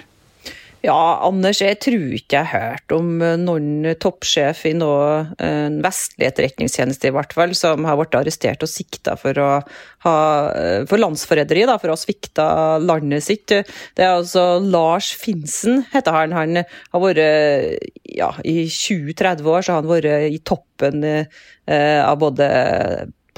Ja, 0.82 1.22
Anders, 1.22 1.60
jeg 1.62 1.76
tror 1.78 2.10
ikke 2.16 2.40
jeg 2.40 2.48
har 2.50 2.72
hørt 2.72 2.92
om 2.96 3.20
eh, 3.22 3.36
noen 3.38 3.92
toppsjef 4.02 4.64
i 4.66 4.72
noen 4.74 5.28
eh, 5.38 5.68
vestlig 5.84 6.26
etterretningstjeneste 6.26 7.06
i 7.06 7.14
hvert 7.14 7.36
fall, 7.36 7.54
som 7.54 7.86
har 7.86 8.00
blitt 8.00 8.16
arrestert 8.18 8.66
og 8.66 8.70
sikta 8.70 9.14
for, 9.20 9.38
ha, 9.38 10.16
eh, 10.58 10.80
for 10.90 10.98
landsforræderi, 10.98 11.62
for 11.70 11.92
å 11.92 11.94
ha 11.94 12.00
svikta 12.02 12.48
landet 12.82 13.22
sitt. 13.28 13.46
Det 13.54 14.02
er 14.02 14.16
altså 14.16 14.58
Lars 14.58 15.12
Finsen, 15.14 15.84
heter 15.94 16.18
han. 16.18 16.34
Han 16.34 16.64
har 16.64 17.04
vært 17.06 17.22
ja, 18.10 18.32
I 18.42 18.66
20-30 18.66 19.54
år 19.54 19.62
så 19.62 19.76
har 19.76 19.84
han 19.84 19.92
vært 19.92 20.34
i 20.34 20.42
toppen 20.42 21.06
av 21.70 22.18
både 22.18 22.48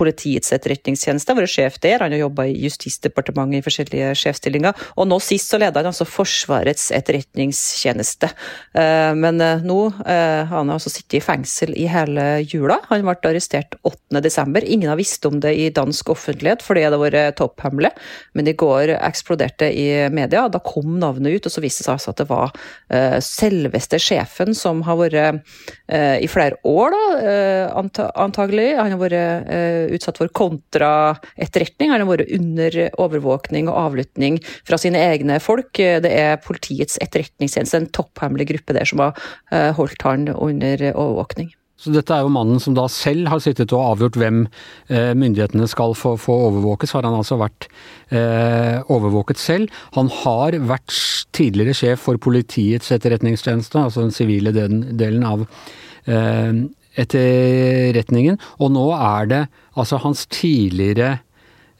Politiets 0.00 0.54
etterretningstjeneste, 0.56 1.32
har 1.32 1.40
vært 1.42 1.54
sjef 1.54 1.78
der. 1.84 2.00
Han 2.04 2.16
har 2.16 2.24
jobba 2.24 2.48
i 2.48 2.56
Justisdepartementet 2.64 3.60
i 3.60 3.66
forskjellige 3.68 4.14
sjefsstillinger. 4.22 4.88
Og 4.96 5.08
nå 5.10 5.20
sist 5.22 5.52
så 5.52 5.60
leder 5.60 5.82
han 5.84 5.92
altså 5.92 6.08
Forsvarets 6.08 6.90
etterretningstjeneste. 6.96 8.32
Eh, 8.80 9.12
men 9.18 9.38
nå 9.38 9.74
nå 9.74 9.80
har 10.04 10.50
han 10.52 10.72
altså 10.72 10.92
sittet 10.92 11.18
i 11.18 11.22
fengsel 11.24 11.74
i 11.78 11.86
hele 11.90 12.24
jula. 12.44 12.78
Han 12.90 13.04
ble 13.04 13.14
arrestert 13.30 13.76
8.12. 13.86 14.64
Ingen 14.64 14.90
har 14.90 14.98
visst 15.00 15.24
om 15.28 15.40
det 15.42 15.54
i 15.58 15.70
dansk 15.74 16.12
offentlighet 16.14 16.64
for 16.64 16.78
det 16.78 16.86
har 16.86 16.96
vært 17.00 17.36
topphemmelig, 17.40 17.92
men 18.36 18.48
i 18.50 18.56
går 18.58 18.94
eksploderte 18.96 19.70
i 19.70 19.88
media. 20.14 20.46
Da 20.52 20.60
kom 20.64 20.98
navnet 21.00 21.38
ut, 21.38 21.48
og 21.48 21.54
så 21.54 21.64
viste 21.64 21.84
det 21.84 21.88
seg 21.88 21.96
altså 21.96 22.14
at 22.14 22.22
det 22.22 22.28
var 22.30 23.22
selveste 23.24 24.00
sjefen 24.02 24.54
som 24.56 24.82
har 24.86 25.00
vært 25.00 25.62
i 26.24 26.28
flere 26.30 26.58
år, 26.68 26.94
da, 26.94 28.08
antagelig. 28.24 28.70
Han 28.78 28.94
har 28.94 29.02
vært 29.02 29.83
utsatt 29.92 30.20
for 30.20 30.32
kontraetterretning. 30.40 31.92
Har 31.92 32.06
vært 32.08 32.32
under 32.38 32.78
overvåkning 33.02 33.68
og 33.72 33.80
avlytting 33.88 34.40
fra 34.66 34.78
sine 34.80 35.02
egne 35.12 35.40
folk. 35.42 35.72
Det 35.76 36.10
er 36.10 36.40
Politiets 36.44 36.98
etterretningstjeneste, 37.02 37.82
en 37.82 37.92
topphemmelig 37.94 38.48
gruppe 38.52 38.76
der, 38.76 38.88
som 38.88 39.04
har 39.04 39.12
eh, 39.52 39.70
holdt 39.76 40.06
han 40.06 40.30
under 40.34 40.88
overvåkning. 40.92 41.52
Så 41.84 41.90
dette 41.92 42.14
er 42.14 42.22
jo 42.24 42.32
mannen 42.32 42.60
som 42.62 42.76
da 42.76 42.86
selv 42.88 43.28
har 43.28 43.40
sittet 43.42 43.72
og 43.74 43.82
avgjort 43.82 44.16
hvem 44.16 44.44
eh, 44.88 45.10
myndighetene 45.18 45.66
skal 45.68 45.92
få, 45.98 46.14
få 46.20 46.36
overvåkes. 46.46 46.94
Har 46.96 47.04
han 47.04 47.16
altså 47.18 47.36
vært 47.40 47.66
eh, 48.14 48.78
overvåket 48.94 49.40
selv. 49.42 49.74
Han 49.98 50.08
har 50.22 50.56
vært 50.64 50.94
tidligere 51.34 51.74
sjef 51.76 52.06
for 52.06 52.20
Politiets 52.22 52.92
etterretningstjeneste, 52.94 53.82
altså 53.82 54.06
den 54.06 54.14
sivile 54.14 54.54
delen, 54.54 54.86
delen 54.96 55.26
av 55.28 55.44
eh, 56.06 56.62
etterretningen. 57.00 58.36
Og 58.62 58.68
nå 58.74 58.86
er 58.96 59.22
det 59.30 59.42
altså 59.74 59.96
hans 60.02 60.26
tidligere 60.32 61.10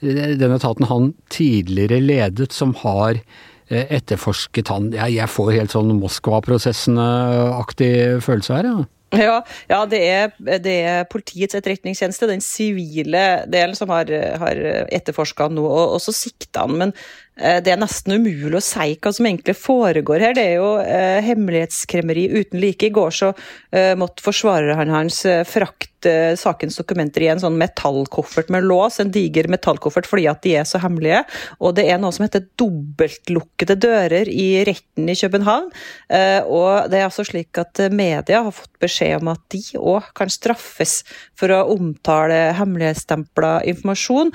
Den 0.05 0.53
etaten 0.53 0.85
han 0.91 1.15
tidligere 1.33 1.97
ledet, 2.03 2.53
som 2.53 2.75
har 2.83 3.17
eh, 3.17 3.87
etterforsket 3.89 4.69
han. 4.69 4.91
Jeg, 4.93 5.29
får 5.33 5.53
helt 5.55 5.73
sånn 5.73 5.95
Moskva-prosessene-aktig 5.97 8.21
følelse 8.27 8.59
her, 8.59 8.69
ja. 8.69 8.83
Ja, 9.15 9.39
ja 9.71 9.79
det, 9.89 10.01
er, 10.11 10.35
det, 10.61 10.75
er, 10.75 11.07
Politiets 11.09 11.57
etterretningstjeneste, 11.57 12.29
den 12.29 12.45
sivile 12.45 13.47
delen, 13.49 13.73
som 13.79 13.89
har, 13.95 14.11
har 14.43 14.61
etterforska 14.93 15.49
nå. 15.55 15.65
Og, 15.65 15.97
og 15.97 16.01
så 16.05 16.13
sikta 16.13 16.67
han. 16.67 16.77
Men 16.83 16.91
Eh, 16.93 17.24
det 17.35 17.73
er 17.73 17.81
nesten 17.81 18.15
umulig 18.15 18.61
å 18.61 18.63
si 18.63 18.93
hva 19.03 19.11
som 19.15 19.27
egentlig 19.27 19.57
foregår 19.59 20.23
her. 20.23 20.37
Det 20.37 20.45
er 20.53 20.61
jo 20.61 20.69
eh, 20.79 21.19
hemmelighetskremmeri 21.27 22.29
uten 22.31 22.61
like. 22.63 22.87
I 22.87 22.95
går 22.95 23.11
så 23.15 23.33
eh, 23.75 23.95
måtte 23.99 24.23
forsvareren 24.23 24.93
hans 24.95 25.25
eh, 25.27 25.43
frakte 25.49 26.11
eh, 26.11 26.37
sakens 26.39 26.79
dokumenter 26.79 27.25
i 27.25 27.31
en 27.33 27.43
sånn 27.43 27.57
metallkoffert 27.59 28.53
med 28.55 28.69
lås, 28.69 29.01
en 29.03 29.11
diger 29.15 29.49
metallkoffert, 29.51 30.07
fordi 30.07 30.29
at 30.31 30.45
de 30.47 30.55
er 30.61 30.69
så 30.69 30.79
hemmelige. 30.83 31.25
Og 31.59 31.75
det 31.75 31.89
er 31.91 31.99
noe 31.99 32.15
som 32.15 32.27
heter 32.27 32.47
dobbeltlukkede 32.61 33.79
dører 33.83 34.31
i 34.31 34.63
retten 34.69 35.11
i 35.11 35.19
København. 35.19 35.71
Eh, 36.15 36.41
og 36.47 36.91
det 36.93 37.01
er 37.01 37.09
altså 37.09 37.27
slik 37.27 37.59
at 37.59 37.83
media 37.91 38.45
har 38.47 38.55
fått 38.55 38.73
beskjed 38.85 39.19
om 39.19 39.33
at 39.35 39.43
de 39.51 39.63
òg 39.81 40.13
kan 40.15 40.31
straffes 40.31 41.01
for 41.35 41.51
å 41.51 41.65
omtale 41.75 42.55
hemmelighetsstempla 42.61 43.57
informasjon. 43.73 44.31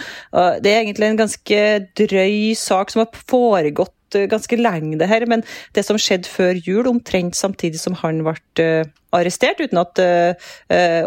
det 0.64 0.72
er 0.72 0.82
egentlig 0.82 1.08
en 1.08 1.20
ganske 1.20 1.60
drøy 1.96 2.56
sak 2.58 2.89
sak 2.90 2.94
som 2.94 3.06
har 3.06 3.12
foregått 3.30 4.16
eh, 4.16 4.28
ganske 4.30 4.58
lenge, 4.58 4.98
det 4.98 5.08
her. 5.08 5.26
Men 5.28 5.44
det 5.74 5.86
som 5.86 5.98
skjedde 5.98 6.30
før 6.30 6.54
jul, 6.58 6.88
omtrent 6.88 7.36
samtidig 7.36 7.80
som 7.80 7.94
han 8.02 8.24
ble 8.24 8.36
uh, 8.62 8.86
arrestert, 9.12 9.62
uten 9.62 9.78
at 9.78 10.00
uh, 10.00 10.34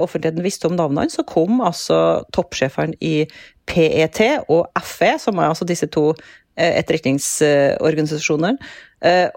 offentligheten 0.02 0.42
visste 0.42 0.68
om 0.68 0.76
navnet 0.76 1.02
hans, 1.04 1.14
så 1.18 1.24
kom 1.26 1.60
altså 1.60 2.22
toppsjefene 2.32 2.94
i 3.00 3.26
PET 3.66 4.20
og 4.48 4.66
FE, 4.82 5.18
som 5.18 5.38
er 5.38 5.48
altså 5.50 5.64
disse 5.68 5.86
to 5.86 6.14
etterretningsorganisasjonene, 6.52 8.58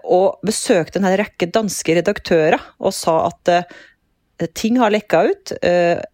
og 0.04 0.36
besøkte 0.44 1.00
en 1.00 1.16
rekke 1.16 1.46
danske 1.48 1.94
redaktører 1.96 2.60
og 2.76 2.92
sa 2.92 3.30
at 3.30 3.48
ting 4.52 4.76
har 4.76 4.92
lekka 4.92 5.22
ut, 5.24 5.52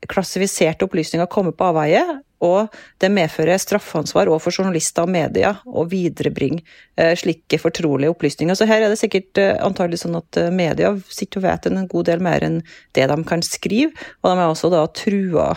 klassifiserte 0.06 0.86
opplysninger 0.86 1.26
kommer 1.32 1.56
på 1.58 1.66
avveie, 1.72 2.04
og 2.42 2.72
det 3.00 3.10
medfører 3.12 3.60
straffansvar 3.60 4.30
overfor 4.30 4.54
journalister 4.56 5.06
og 5.06 5.12
media 5.14 5.52
å 5.66 5.84
viderebringe 5.88 6.62
eh, 6.98 7.14
slike 7.18 7.60
fortrolige 7.62 8.10
opplysninger. 8.10 8.56
Så 8.58 8.66
her 8.66 8.82
er 8.82 8.90
det 8.90 8.98
sikkert 8.98 9.38
eh, 9.38 9.54
antagelig 9.62 10.02
sånn 10.02 10.18
at 10.18 10.38
eh, 10.40 10.50
media 10.54 10.90
sitter 11.06 11.38
og 11.38 11.46
vet 11.46 11.68
en 11.70 11.86
god 11.90 12.08
del 12.10 12.24
mer 12.24 12.42
enn 12.46 12.58
det 12.98 13.06
de 13.10 13.18
kan 13.28 13.44
skrive, 13.46 13.92
og 14.22 14.30
de 14.30 14.34
er 14.34 14.48
også 14.48 14.72
da 14.72 14.82
trua 14.92 15.48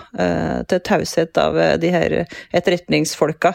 til 0.69 0.79
taushet 0.85 1.37
av 1.39 1.57
de 1.81 1.89
her 1.91 2.13
etterretningsfolka. 2.55 3.51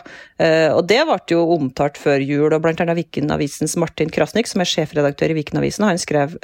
Og 0.76 0.80
det 0.88 0.98
ble 1.06 1.16
jo 1.32 1.40
omtalt 1.54 1.98
før 2.00 2.22
jul, 2.22 2.48
og 2.52 2.60
blant 2.62 2.80
annet 2.82 2.98
Viken-avisens 2.98 3.76
Martin 3.80 4.12
Krasnik, 4.12 4.48
som 4.50 4.62
er 4.62 4.68
sjefredaktør 4.68 5.32
i 5.32 5.36
Viken-avisen, 5.38 5.86
han 5.88 6.00
skrev 6.00 6.36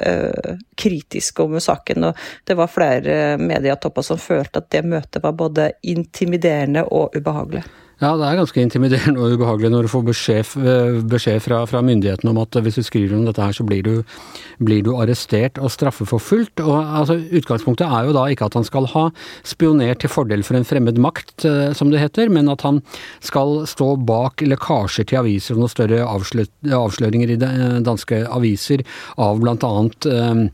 kritisk 0.79 1.41
om 1.43 1.57
saken, 1.63 2.09
og 2.09 2.25
det 2.49 2.57
var 2.59 2.71
flere 2.71 3.17
medietopper 3.41 4.05
som 4.05 4.21
følte 4.21 4.63
at 4.63 4.69
det 4.73 4.83
møtet 4.87 5.23
var 5.23 5.37
både 5.37 5.69
intimiderende 5.87 6.76
intimiderende 6.77 6.83
og 6.91 7.11
ubehagelig. 7.15 7.63
Ja, 7.97 8.11
det 8.13 8.27
er 8.27 8.35
ganske 8.37 8.61
intimiderende 8.61 9.23
og 9.25 9.31
ubehagelig 9.33 9.71
når 9.73 9.87
du 9.87 9.89
får 9.89 10.03
beskjed, 10.05 10.49
eh, 10.61 10.97
beskjed 11.09 11.39
fra, 11.41 11.63
fra, 11.65 11.79
myndighetene 11.81 12.29
om 12.29 12.37
at 12.43 12.53
hvis 12.61 12.75
du 12.77 12.83
skriver 12.85 13.15
om 13.17 13.23
dette 13.25 13.41
her, 13.41 13.55
så 13.57 13.63
blir 13.65 13.81
du, 13.81 14.03
blir 14.61 14.83
du 14.85 14.91
arrestert 14.93 15.57
og 15.57 15.71
straffeforfulgt. 15.73 16.61
Og 16.61 16.77
altså, 16.77 17.15
Utgangspunktet 17.17 17.89
er 17.89 18.05
jo 18.05 18.13
da 18.13 18.27
ikke 18.29 18.45
at 18.51 18.57
han 18.59 18.67
skal 18.67 18.85
ha 18.91 19.07
spionert 19.41 20.03
til 20.03 20.13
fordel 20.13 20.45
for 20.45 20.59
en 20.59 20.67
fremmed 20.69 21.01
makt, 21.01 21.47
eh, 21.49 21.71
som 21.73 21.89
det 21.89 22.03
heter, 22.03 22.29
men 22.29 22.53
at 22.53 22.61
han 22.67 22.83
skal 23.17 23.63
stå 23.65 23.89
bak 24.05 24.45
lekkasjer 24.45 25.09
til 25.09 25.23
aviser 25.23 25.57
og 25.57 25.63
noen 25.63 25.73
større 25.73 26.05
avsløringer 26.05 27.33
i 27.33 27.39
danske 27.81 28.21
aviser 28.29 28.85
av 29.17 29.41
bl.a. 29.41 29.73
Eh, 30.13 30.45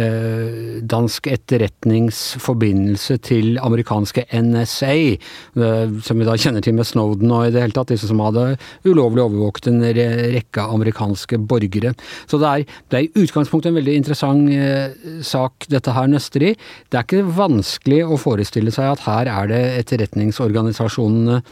eh, 0.00 0.80
dansk 0.96 1.28
etterretningsforbindelse 1.36 3.20
til 3.28 3.60
amerikanske 3.60 4.24
NSA, 4.32 4.96
eh, 5.12 5.96
som 6.00 6.16
vi 6.16 6.32
da 6.32 6.40
kjenner 6.40 6.64
til 6.64 6.80
med 6.80 6.85
Snowden 6.86 7.32
og 7.34 7.46
i 7.46 7.54
det 7.54 7.62
hele 7.64 7.76
tatt 7.76 7.92
disse 7.92 8.08
som 8.10 8.22
hadde 8.24 8.56
ulovlig 8.86 9.24
overvåket 9.24 9.70
en 9.72 9.84
rekke 9.84 10.66
amerikanske 10.76 11.40
borgere. 11.48 11.94
Så 12.30 12.40
det 12.42 12.52
er, 12.52 12.76
det 12.90 12.98
er 12.98 13.06
i 13.08 13.24
utgangspunktet 13.24 13.72
en 13.72 13.80
veldig 13.80 13.96
interessant 14.00 14.52
eh, 14.52 15.20
sak 15.26 15.68
dette 15.72 15.94
her 15.96 16.10
nøster 16.12 16.50
i. 16.50 16.54
Det 16.90 17.00
er 17.00 17.08
ikke 17.08 17.36
vanskelig 17.36 18.04
å 18.06 18.20
forestille 18.20 18.74
seg 18.74 18.94
at 18.94 19.04
her 19.06 19.32
er 19.32 19.50
det 19.52 19.64
etterretningsorganisasjonene 19.82 21.42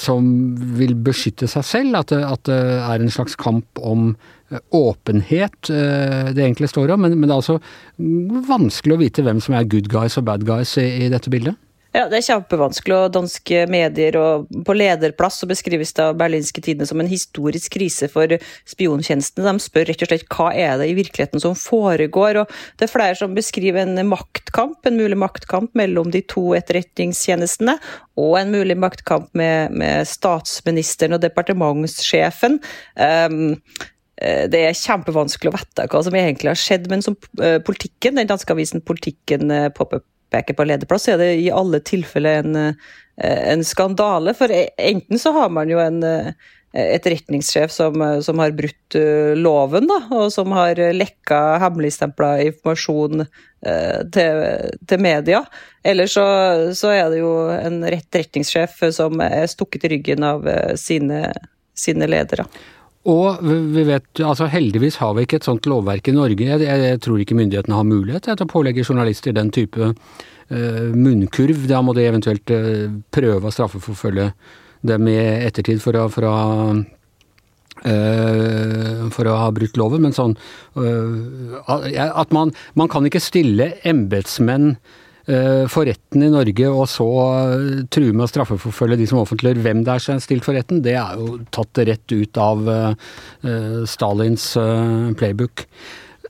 som 0.00 0.26
vil 0.78 0.94
beskytte 1.04 1.48
seg 1.50 1.66
selv, 1.66 1.98
at 2.00 2.12
det, 2.12 2.20
at 2.24 2.44
det 2.48 2.60
er 2.80 3.02
en 3.02 3.12
slags 3.12 3.36
kamp 3.40 3.80
om 3.84 4.12
eh, 4.50 4.60
åpenhet 4.76 5.72
eh, 5.72 6.30
det 6.34 6.44
egentlig 6.44 6.70
står 6.72 6.94
om, 6.94 7.04
men, 7.04 7.18
men, 7.18 7.28
det 7.28 7.34
er 7.34 7.42
altså 7.42 7.58
vanskelig 8.50 8.96
å 8.96 9.02
vite 9.02 9.26
hvem 9.26 9.42
som 9.44 9.56
er 9.58 9.68
good 9.70 9.90
guys 9.92 10.18
og 10.20 10.28
bad 10.30 10.46
guys 10.48 10.76
i, 10.80 10.86
i 11.04 11.10
dette 11.12 11.32
bildet. 11.32 11.58
Ja, 11.90 12.04
Det 12.06 12.20
er 12.20 12.22
kjempevanskelig, 12.22 12.94
og 12.94 13.14
danske 13.16 13.64
medier 13.66 14.14
og 14.20 14.50
på 14.66 14.74
lederplass 14.76 15.40
så 15.40 15.48
beskrives 15.50 15.90
det 15.96 16.04
av 16.04 16.18
berlinske 16.20 16.62
tidene 16.62 16.86
som 16.86 17.00
en 17.02 17.10
historisk 17.10 17.74
krise 17.74 18.06
for 18.12 18.30
spiontjenestene. 18.70 19.50
De 19.50 19.64
spør 19.64 19.88
rett 19.90 20.04
og 20.06 20.12
slett 20.12 20.28
hva 20.30 20.52
er 20.54 20.76
det 20.78 20.86
i 20.92 20.94
virkeligheten 20.94 21.42
som 21.42 21.56
foregår. 21.58 22.44
og 22.44 22.52
Det 22.78 22.86
er 22.86 22.92
flere 22.92 23.18
som 23.18 23.34
beskriver 23.34 23.82
en 23.82 24.06
maktkamp, 24.06 24.78
en 24.86 25.00
mulig 25.00 25.18
maktkamp 25.18 25.74
mellom 25.74 26.12
de 26.14 26.22
to 26.22 26.52
etterretningstjenestene, 26.54 27.74
og 28.14 28.38
en 28.38 28.54
mulig 28.54 28.78
maktkamp 28.78 29.34
med, 29.34 29.74
med 29.74 30.06
statsministeren 30.06 31.18
og 31.18 31.24
departementssjefen. 31.26 32.60
Um, 32.94 33.58
det 34.20 34.62
er 34.62 34.76
kjempevanskelig 34.76 35.50
å 35.50 35.56
vite 35.56 35.90
hva 35.90 36.04
som 36.04 36.14
egentlig 36.14 36.52
har 36.52 36.58
skjedd, 36.60 36.86
men 36.92 37.02
som 37.02 37.16
eh, 37.40 37.56
politikken, 37.64 38.18
den 38.20 38.28
danske 38.28 38.52
avisen 38.52 38.82
Politikken 38.84 39.48
eh, 39.48 39.70
pop-up 40.30 40.40
peker 40.40 40.54
på 40.54 40.64
lederplass, 40.64 41.04
så 41.04 41.12
er 41.12 41.18
det 41.18 41.34
i 41.40 41.50
alle 41.50 41.80
tilfeller 41.80 42.42
en, 42.42 42.56
eh, 42.56 43.52
en 43.52 43.64
skandale. 43.64 44.34
For 44.34 44.50
e, 44.50 44.68
enten 44.78 45.18
så 45.18 45.32
har 45.32 45.50
man 45.50 45.68
jo 45.68 45.78
en 45.78 46.02
eh, 46.02 46.32
etterretningssjef 46.72 47.70
som, 47.70 48.22
som 48.22 48.38
har 48.38 48.52
brutt 48.52 48.94
eh, 48.94 49.34
loven, 49.34 49.88
da, 49.90 50.00
og 50.10 50.32
som 50.32 50.52
har 50.52 50.76
lekka 50.94 51.58
hemmeligstempla 51.58 52.40
informasjon 52.46 53.26
til, 53.60 54.38
til, 54.88 55.00
media. 55.04 55.42
Eller 55.84 56.06
så, 56.08 56.24
så, 56.72 56.94
er 56.94 57.10
det 57.10 57.18
jo 57.20 57.50
en 57.52 57.82
etterretningssjef 57.84 58.78
som 58.96 59.20
er 59.20 59.44
stukket 59.50 59.84
i 59.84 59.90
ryggen 59.96 60.24
av 60.24 60.46
sine, 60.80 61.26
sine 61.76 62.08
ledere. 62.08 62.46
Og 63.08 63.40
vi 63.40 63.82
vet, 63.88 64.20
altså 64.20 64.44
heldigvis 64.52 64.98
har 65.00 65.14
vi 65.16 65.24
ikke 65.24 65.38
et 65.40 65.46
sånt 65.48 65.64
lovverk 65.70 66.10
i 66.10 66.12
Norge. 66.12 66.44
Jeg, 66.44 66.60
jeg 66.68 67.00
tror 67.00 67.22
ikke 67.22 67.38
myndighetene 67.38 67.78
har 67.78 67.88
mulighet 67.88 68.28
til 68.28 68.44
å 68.44 68.50
pålegge 68.50 68.84
journalister 68.84 69.32
den 69.32 69.48
type 69.56 69.80
uh, 69.80 70.90
munnkurv. 70.92 71.64
Da 71.70 71.80
må 71.80 71.94
de 71.96 72.04
eventuelt 72.04 72.52
uh, 72.52 72.92
prøve 73.14 73.48
å 73.48 73.54
straffeforfølge 73.56 74.28
dem 74.84 75.08
i 75.08 75.16
ettertid 75.16 75.80
for 75.80 75.96
å, 75.96 76.06
for 76.12 76.28
å 76.28 76.34
uh, 77.88 79.08
for 79.16 79.24
å 79.24 79.38
ha 79.40 79.48
brutt 79.56 79.78
loven, 79.80 80.02
men 80.04 80.12
sånn 80.12 80.34
At 80.76 82.32
man, 82.36 82.52
man 82.76 82.90
kan 82.92 83.06
ikke 83.08 83.22
stille 83.24 83.70
embetsmenn 83.88 84.74
for 85.70 85.88
retten 85.88 86.24
i 86.26 86.32
Norge 86.32 86.68
og 86.72 86.86
så 86.90 87.06
eh, 87.54 87.80
true 87.92 88.12
med 88.14 88.26
å 88.26 88.30
straffeforfølge 88.30 89.00
de 89.00 89.08
som 89.10 89.22
offentliggjør 89.22 89.62
hvem 89.64 89.84
det 89.86 89.94
er 89.94 90.04
som 90.04 90.16
er 90.16 90.24
stilt 90.24 90.46
for 90.46 90.56
retten, 90.56 90.82
det 90.84 90.96
er 90.98 91.18
jo 91.20 91.40
tatt 91.54 91.82
rett 91.86 92.14
ut 92.14 92.40
av 92.40 92.70
Stalins 93.88 94.52
playbook. 95.18 95.66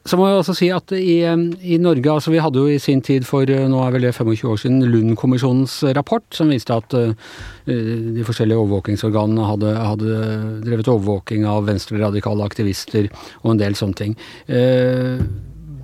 Så 0.08 0.16
må 0.16 0.30
jeg 0.30 0.38
også 0.40 0.54
si 0.56 0.68
at 0.72 0.92
i, 0.96 1.18
i, 1.20 1.76
Norge, 1.82 2.08
altså 2.08 2.32
vi 2.32 2.40
hadde 2.40 2.62
jo 2.62 2.70
i 2.72 2.80
sin 2.80 3.02
tid 3.04 3.26
for 3.28 3.44
nå 3.44 3.82
er 3.84 3.92
vel 3.92 4.06
det 4.06 4.14
25 4.16 4.48
år 4.48 4.60
siden 4.62 4.86
Lund-kommisjonens 4.88 5.74
rapport, 5.98 6.24
som 6.32 6.52
viste 6.52 6.72
at 6.72 6.96
de 6.96 8.24
forskjellige 8.24 8.62
overvåkingsorganene 8.62 9.50
hadde, 9.50 9.74
hadde, 9.76 10.22
drevet 10.64 10.88
overvåking 10.88 11.44
av 11.48 11.68
venstreradikale 11.68 12.48
aktivister 12.48 13.10
og 13.42 13.54
en 13.54 13.60
del 13.60 13.76
sånne 13.78 14.00
ting. 14.00 14.16
Uh, 14.48 15.20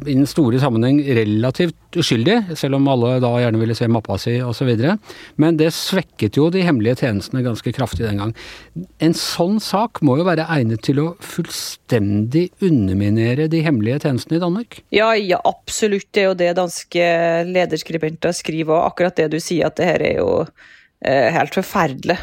i 0.07 0.15
den 0.17 0.29
store 0.29 0.61
sammenheng 0.63 1.01
relativt 1.19 1.97
uskyldig, 1.97 2.57
selv 2.59 2.79
om 2.79 2.89
alle 2.93 3.17
da 3.23 3.31
gjerne 3.41 3.61
ville 3.61 3.77
se 3.77 3.89
mappa 3.91 4.19
si 4.21 4.37
osv. 4.45 4.73
Men 5.41 5.59
det 5.61 5.73
svekket 5.77 6.39
jo 6.39 6.49
de 6.53 6.65
hemmelige 6.67 7.03
tjenestene 7.03 7.45
ganske 7.47 7.73
kraftig 7.77 8.07
den 8.07 8.23
gang. 8.23 8.35
En 9.03 9.17
sånn 9.17 9.59
sak 9.63 10.03
må 10.07 10.19
jo 10.21 10.29
være 10.29 10.49
egnet 10.57 10.85
til 10.87 11.03
å 11.03 11.09
fullstendig 11.25 12.49
underminere 12.65 13.49
de 13.53 13.63
hemmelige 13.67 14.05
tjenestene 14.07 14.39
i 14.39 14.45
Danmark? 14.45 14.81
Ja, 14.95 15.13
ja 15.17 15.41
absolutt. 15.47 16.09
Det 16.13 16.25
er 16.25 16.31
jo 16.31 16.39
det 16.39 16.55
danske 16.59 17.11
lederskribenter 17.51 18.35
skriver, 18.37 18.77
og 18.79 18.93
akkurat 18.93 19.19
det 19.19 19.31
du 19.35 19.41
sier, 19.43 19.69
at 19.69 19.79
det 19.81 19.91
her 19.91 20.05
er 20.13 20.19
jo 20.21 20.31
helt 21.05 21.55
forferdelig. 21.55 22.17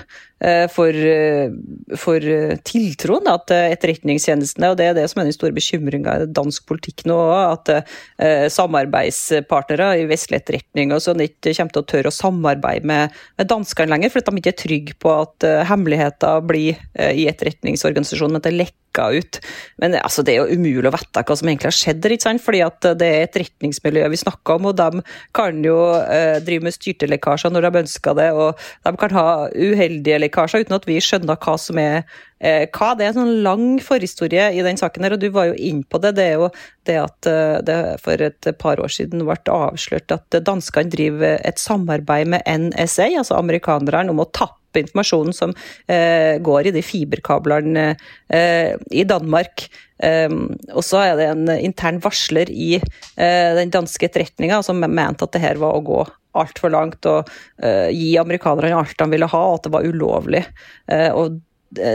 Eh, 0.44 0.68
for, 0.68 0.92
eh, 0.92 1.52
for 1.96 2.26
eh, 2.28 2.58
tiltroen 2.68 3.24
da, 3.24 3.38
til 3.48 3.72
etterretningstjenestene. 3.72 4.74
og 4.74 4.78
Det 4.80 4.90
er 4.90 4.98
det 4.98 5.06
som 5.12 5.22
er 5.22 5.30
den 5.30 5.36
store 5.36 5.56
bekymringa 5.56 6.18
i 6.20 6.28
dansk 6.36 6.66
politikk 6.68 7.06
nå. 7.08 7.16
At 7.38 7.72
eh, 7.72 8.50
samarbeidspartnere 8.52 9.94
i 10.02 10.10
vestlig 10.10 10.42
etterretning 10.42 10.92
og 10.92 11.04
sånn 11.06 11.24
ikke 11.24 11.56
kommer 11.56 11.78
til 11.78 11.86
å 11.86 11.90
tørre 11.94 12.12
å 12.12 12.18
samarbeide 12.18 12.92
med, 12.92 13.16
med 13.40 13.52
danskene 13.54 13.96
lenger, 13.96 14.12
fordi 14.12 14.34
de 14.34 14.44
ikke 14.44 14.56
er 14.56 14.62
trygge 14.66 15.00
på 15.00 15.16
at 15.22 15.48
hemmeligheter 15.70 16.44
blir 16.44 16.80
i 17.00 17.28
etterretningsorganisasjonen, 17.32 18.36
men 18.36 18.44
at 18.44 18.50
det 18.50 18.58
lekker 18.58 18.83
ut. 18.94 19.40
Men 19.82 19.98
altså, 20.02 20.24
det 20.26 20.36
er 20.36 20.44
jo 20.44 20.60
umulig 20.60 20.92
å 20.92 20.94
vite 20.94 21.26
hva 21.26 21.40
som 21.40 21.50
egentlig 21.50 21.72
har 21.72 21.78
skjedd 21.80 22.10
ikke 22.14 22.28
sant? 22.28 22.44
fordi 22.44 22.60
at 22.66 22.86
det 23.00 23.08
er 23.08 23.26
etterretningsmiljøet 23.28 24.12
vi 24.12 24.20
snakker 24.20 24.60
om, 24.60 24.70
og 24.70 24.78
de 24.78 25.04
kan 25.36 25.64
jo 25.66 25.78
eh, 26.04 26.38
drive 26.44 26.68
med 26.68 26.76
styrtelekkasjer 26.76 27.54
når 27.54 27.68
de 27.68 27.84
ønsker 27.84 28.18
det, 28.20 28.30
og 28.36 28.60
de 28.84 28.96
kan 29.00 29.16
ha 29.18 29.28
uheldige 29.54 30.20
lekkasjer 30.20 30.34
lekkasjer 30.34 30.66
uten 30.66 30.78
at 30.78 30.88
vi 30.88 31.00
skjønner 31.02 31.38
hva 31.40 31.56
som 31.58 31.80
er 31.82 32.04
eh, 32.40 32.66
hva. 32.74 32.94
Det 32.96 33.06
er 33.06 33.12
en 33.12 33.20
sånn 33.22 33.44
lang 33.46 33.68
forhistorie 33.84 34.52
i 34.54 34.64
den 34.66 34.78
saken, 34.78 35.04
her, 35.04 35.16
og 35.16 35.22
du 35.22 35.30
var 35.34 35.52
jo 35.52 35.56
inn 35.58 35.84
på 35.84 36.02
det. 36.04 36.16
Det 36.18 36.26
er 36.26 36.36
jo 36.42 36.50
det 36.88 36.98
at 37.02 37.30
eh, 37.30 37.62
det 37.66 37.80
for 38.04 38.22
et 38.22 38.50
par 38.60 38.82
år 38.82 38.92
siden 38.92 39.26
ble 39.26 39.38
avslørt 39.54 40.12
at 40.12 40.42
danskene 40.44 40.92
driver 40.94 41.40
et 41.44 41.62
samarbeid 41.62 42.34
med 42.36 42.44
NSA, 42.48 43.14
altså 43.20 43.40
amerikanerne, 43.40 44.12
om 44.12 44.24
å 44.24 44.30
tappe 44.32 44.63
informasjonen 44.82 45.36
som 45.36 45.54
eh, 45.88 46.40
går 46.44 46.70
i 46.70 46.76
de 46.76 46.84
fiberkablene 46.86 47.88
eh, 48.34 48.74
i 48.92 49.06
Danmark. 49.08 49.68
Um, 50.04 50.50
og 50.74 50.84
så 50.84 51.00
er 51.00 51.14
det 51.16 51.28
en 51.30 51.48
intern 51.54 52.02
varsler 52.04 52.50
i 52.52 52.76
uh, 52.76 53.52
den 53.56 53.72
danske 53.72 54.10
etterretninga 54.10 54.58
som 54.66 54.82
mente 54.84 55.24
at 55.24 55.32
det 55.32 55.40
her 55.40 55.62
var 55.62 55.78
å 55.78 55.86
gå 55.86 56.02
altfor 56.36 56.74
langt 56.74 57.08
og 57.08 57.30
uh, 57.64 57.88
gi 57.94 58.10
amerikanerne 58.20 58.82
alt 58.82 58.98
de 59.00 59.08
ville 59.14 59.30
ha, 59.32 59.44
og 59.48 59.62
at 59.62 59.68
det 59.68 59.74
var 59.78 59.88
ulovlig. 59.88 60.44
Uh, 60.92 61.12
og 61.14 61.40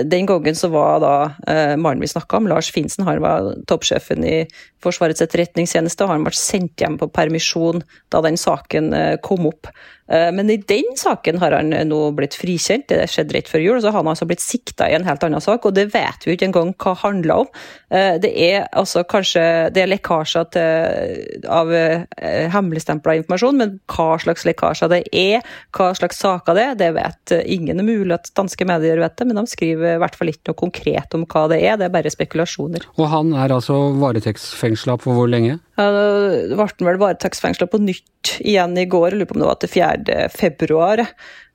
den 0.04 0.26
gangen 0.26 0.56
så 0.58 0.70
var 0.72 1.00
da 1.02 1.14
eh, 1.46 1.76
mannen 1.76 2.02
vi 2.02 2.10
snakka 2.10 2.40
om, 2.40 2.48
Lars 2.50 2.72
Finsen, 2.74 3.06
han 3.06 3.22
var 3.22 3.52
toppsjefen 3.70 4.24
i 4.26 4.38
Forsvarets 4.82 5.22
etterretningstjeneste, 5.24 6.06
og 6.06 6.12
han 6.12 6.26
ble 6.26 6.34
sendt 6.38 6.78
hjem 6.82 6.98
på 7.00 7.10
permisjon 7.10 7.82
da 8.12 8.22
den 8.22 8.38
saken 8.38 8.92
eh, 8.94 9.14
kom 9.24 9.48
opp. 9.50 9.70
Eh, 10.08 10.28
men 10.32 10.50
i 10.50 10.56
den 10.56 10.94
saken 10.96 11.40
har 11.42 11.56
han 11.56 11.74
nå 11.88 11.98
blitt 12.16 12.36
frikjent, 12.38 12.86
det 12.92 13.08
skjedde 13.10 13.36
rett 13.36 13.50
før 13.50 13.64
jul. 13.64 13.80
Så 13.82 13.90
har 13.90 14.00
han 14.00 14.10
altså 14.12 14.28
blitt 14.28 14.44
sikta 14.44 14.88
i 14.88 14.94
en 14.96 15.06
helt 15.08 15.24
annen 15.26 15.42
sak, 15.42 15.66
og 15.66 15.74
det 15.76 15.88
vet 15.92 16.24
vi 16.24 16.36
ikke 16.36 16.48
engang 16.48 16.72
hva 16.80 16.94
handler 17.02 17.44
om. 17.44 17.50
Eh, 17.90 18.16
det 18.22 18.30
er 18.30 18.68
altså 18.70 19.02
kanskje 19.08 19.42
det 19.74 19.82
er 19.82 19.90
lekkasjer 19.90 20.48
til, 20.54 21.42
av 21.50 21.72
eh, 21.74 22.06
hemmeligstempla 22.54 23.18
informasjon, 23.20 23.58
men 23.58 23.76
hva 23.90 24.14
slags 24.22 24.46
lekkasjer 24.48 24.94
det 24.94 25.02
er, 25.10 25.44
hva 25.76 25.90
slags 25.98 26.22
saker 26.22 26.56
det 26.56 26.68
er, 26.68 26.78
det 26.78 26.92
vet 26.96 27.36
ingen. 27.44 27.76
Det 27.76 27.84
er 27.84 27.90
mulig 27.90 28.16
at 28.16 28.32
danske 28.38 28.68
medier 28.68 29.02
vet 29.02 29.18
det, 29.18 29.26
men 29.28 29.42
de 29.42 29.46
skriver 29.50 29.67
i 29.74 29.98
hvert 30.02 30.16
fall 30.18 30.32
ikke 30.32 30.50
noe 30.50 30.58
konkret 30.58 31.16
om 31.16 31.26
hva 31.28 31.46
det 31.52 31.60
er, 31.62 31.76
det 31.80 31.88
er 31.88 31.94
bare 31.94 32.12
spekulasjoner. 32.12 32.86
Og 32.96 33.10
han 33.12 33.34
er 33.36 33.54
altså 33.54 33.76
varetektsfengsla 34.00 34.98
på 35.02 35.16
hvor 35.16 35.30
lenge? 35.30 35.58
Ja, 35.78 35.88
det 35.94 36.56
ble 36.58 36.88
vel 36.88 37.02
varetektsfengsla 37.02 37.68
på 37.70 37.82
nytt 37.82 38.38
igjen 38.40 38.76
i 38.78 38.88
går, 38.90 39.12
jeg 39.12 39.20
lurer 39.20 39.30
på 39.30 39.38
om 39.38 39.44
det 39.44 39.50
var 39.50 39.60
til 39.62 39.74
4. 39.76 40.18
februar. 40.34 41.04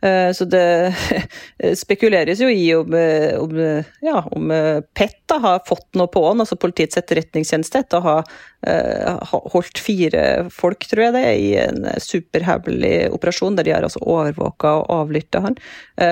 Eh, 0.04 0.32
så 0.32 0.46
det 0.46 0.96
spekuleres 1.80 2.42
jo 2.44 2.50
i 2.52 2.66
om, 2.76 2.94
eh, 2.94 3.40
om, 3.40 3.84
ja, 4.04 4.24
om 4.36 4.52
eh, 4.52 4.82
PET 4.94 5.22
da, 5.32 5.40
har 5.40 5.62
fått 5.68 5.96
noe 5.96 6.12
på 6.12 6.26
han, 6.28 6.44
altså 6.44 6.60
Politiets 6.60 7.00
etterretningstjeneste, 7.00 7.86
etter 7.86 8.02
å 8.02 8.10
ha 8.10 8.18
holdt 8.64 9.76
fire 9.84 10.46
folk, 10.56 10.86
tror 10.88 11.02
jeg 11.04 11.14
det, 11.18 11.24
i 11.36 11.48
en 11.60 11.82
superhemmelig 12.00 13.10
operasjon, 13.12 13.58
der 13.58 13.68
de 13.68 13.74
har 13.76 13.84
altså 13.84 14.00
overvåka 14.00 14.70
og 14.78 14.94
avlytta 15.02 15.42
han. 15.44 15.58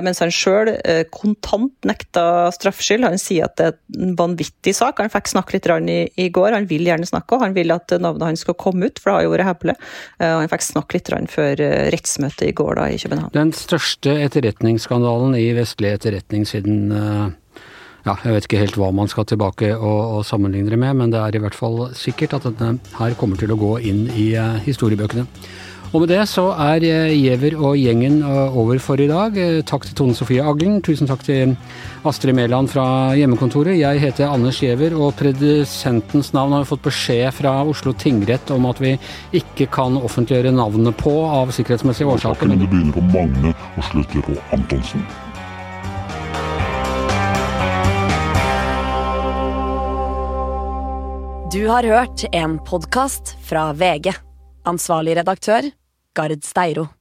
Mens 0.03 0.19
han 0.19 0.33
sjøl 0.35 0.73
kontant 1.15 1.87
nekta 1.87 2.49
straffskyld. 2.51 3.07
Han 3.07 3.21
sier 3.23 3.47
at 3.47 3.55
det 3.55 3.69
er 3.69 4.03
en 4.03 4.17
vanvittig 4.19 4.73
sak. 4.75 4.99
Han 4.99 5.13
fikk 5.13 5.31
snakke 5.31 5.55
litt 5.55 5.69
i, 5.93 6.01
i 6.19 6.27
går, 6.27 6.57
han 6.57 6.67
vil 6.67 6.83
gjerne 6.89 7.07
snakke, 7.07 7.37
og 7.37 7.45
han 7.45 7.55
vil 7.55 7.71
at 7.71 7.95
navnet 8.03 8.33
hans 8.33 8.43
skal 8.43 8.59
komme 8.59 8.91
ut, 8.91 8.99
for 8.99 9.13
det 9.13 9.15
har 9.15 9.27
jo 9.29 9.33
vært 9.37 9.47
hemmelig. 9.47 9.77
Han 10.19 10.51
fikk 10.51 10.67
snakke 10.67 10.99
litt 10.99 11.31
før 11.31 11.65
rettsmøtet 11.95 12.49
i 12.49 12.57
går 12.59 12.81
da, 12.81 12.89
i 12.91 12.99
København. 12.99 13.31
Den 13.37 13.55
største 13.55 13.80
etterretningsskandalen 13.81 15.35
i 15.39 15.51
vestlig 15.57 15.95
etterretning 15.95 16.45
siden 16.49 16.91
eh, 16.95 17.29
ja, 18.05 18.15
jeg 18.25 18.33
vet 18.33 18.47
ikke 18.47 18.61
helt 18.61 18.77
hva 18.81 18.89
man 18.95 19.09
skal 19.11 19.27
tilbake 19.29 19.71
og, 19.75 19.99
og 20.17 20.21
sammenligne 20.25 20.73
det 20.73 20.79
med, 20.81 20.95
men 20.97 21.11
det 21.13 21.19
er 21.21 21.37
i 21.37 21.41
hvert 21.43 21.57
fall 21.57 21.83
sikkert 21.97 22.33
at 22.39 22.47
denne 22.49 22.79
her 22.97 23.17
kommer 23.19 23.37
til 23.37 23.53
å 23.53 23.59
gå 23.61 23.75
inn 23.91 24.07
i 24.17 24.31
uh, 24.33 24.57
historiebøkene. 24.65 25.27
Og 25.91 26.05
med 26.05 26.07
det 26.13 26.21
så 26.31 26.45
er 26.55 26.85
uh, 26.87 27.11
Giæver 27.11 27.57
og 27.59 27.75
gjengen 27.75 28.21
uh, 28.23 28.55
over 28.55 28.79
for 28.79 29.01
i 29.03 29.09
dag. 29.09 29.35
Takk 29.67 29.83
til 29.83 29.95
Tone 29.99 30.15
Sofie 30.15 30.39
Aglen. 30.39 30.77
Tusen 30.79 31.09
takk 31.09 31.25
til 31.27 31.57
Astrid 32.07 32.31
Mæland 32.37 32.71
fra 32.71 32.85
hjemmekontoret. 33.19 33.75
Jeg 33.75 33.99
heter 33.99 34.31
Anders 34.31 34.61
Giæver, 34.63 34.95
og 34.95 35.17
produsentens 35.19 36.31
navn 36.31 36.55
har 36.55 36.63
vi 36.63 36.69
fått 36.69 36.85
beskjed 36.85 37.35
fra 37.35 37.57
Oslo 37.67 37.91
tingrett 37.91 38.53
om 38.55 38.69
at 38.71 38.79
vi 38.79 38.93
ikke 39.35 39.67
kan 39.75 39.99
offentliggjøre 39.99 40.55
navnet 40.55 40.95
på 40.95 41.11
av 41.27 41.51
sikkerhetsmessige 41.51 42.07
årsaker. 42.07 42.47
Men 42.47 42.63
det 42.63 42.71
begynner 42.71 42.95
på 42.95 43.03
Magne 43.11 43.51
og 43.75 43.83
slutter 43.91 44.23
på 44.29 44.39
Antonsen. 44.55 45.03
Du 51.51 51.65
har 51.67 51.83
hørt 51.83 52.23
en 52.31 52.61
podkast 52.63 53.35
fra 53.43 53.73
VG. 53.75 54.13
Ansvarlig 54.63 55.17
redaktør, 55.17 55.65
Gard 56.13 56.43
Steiro. 56.43 57.00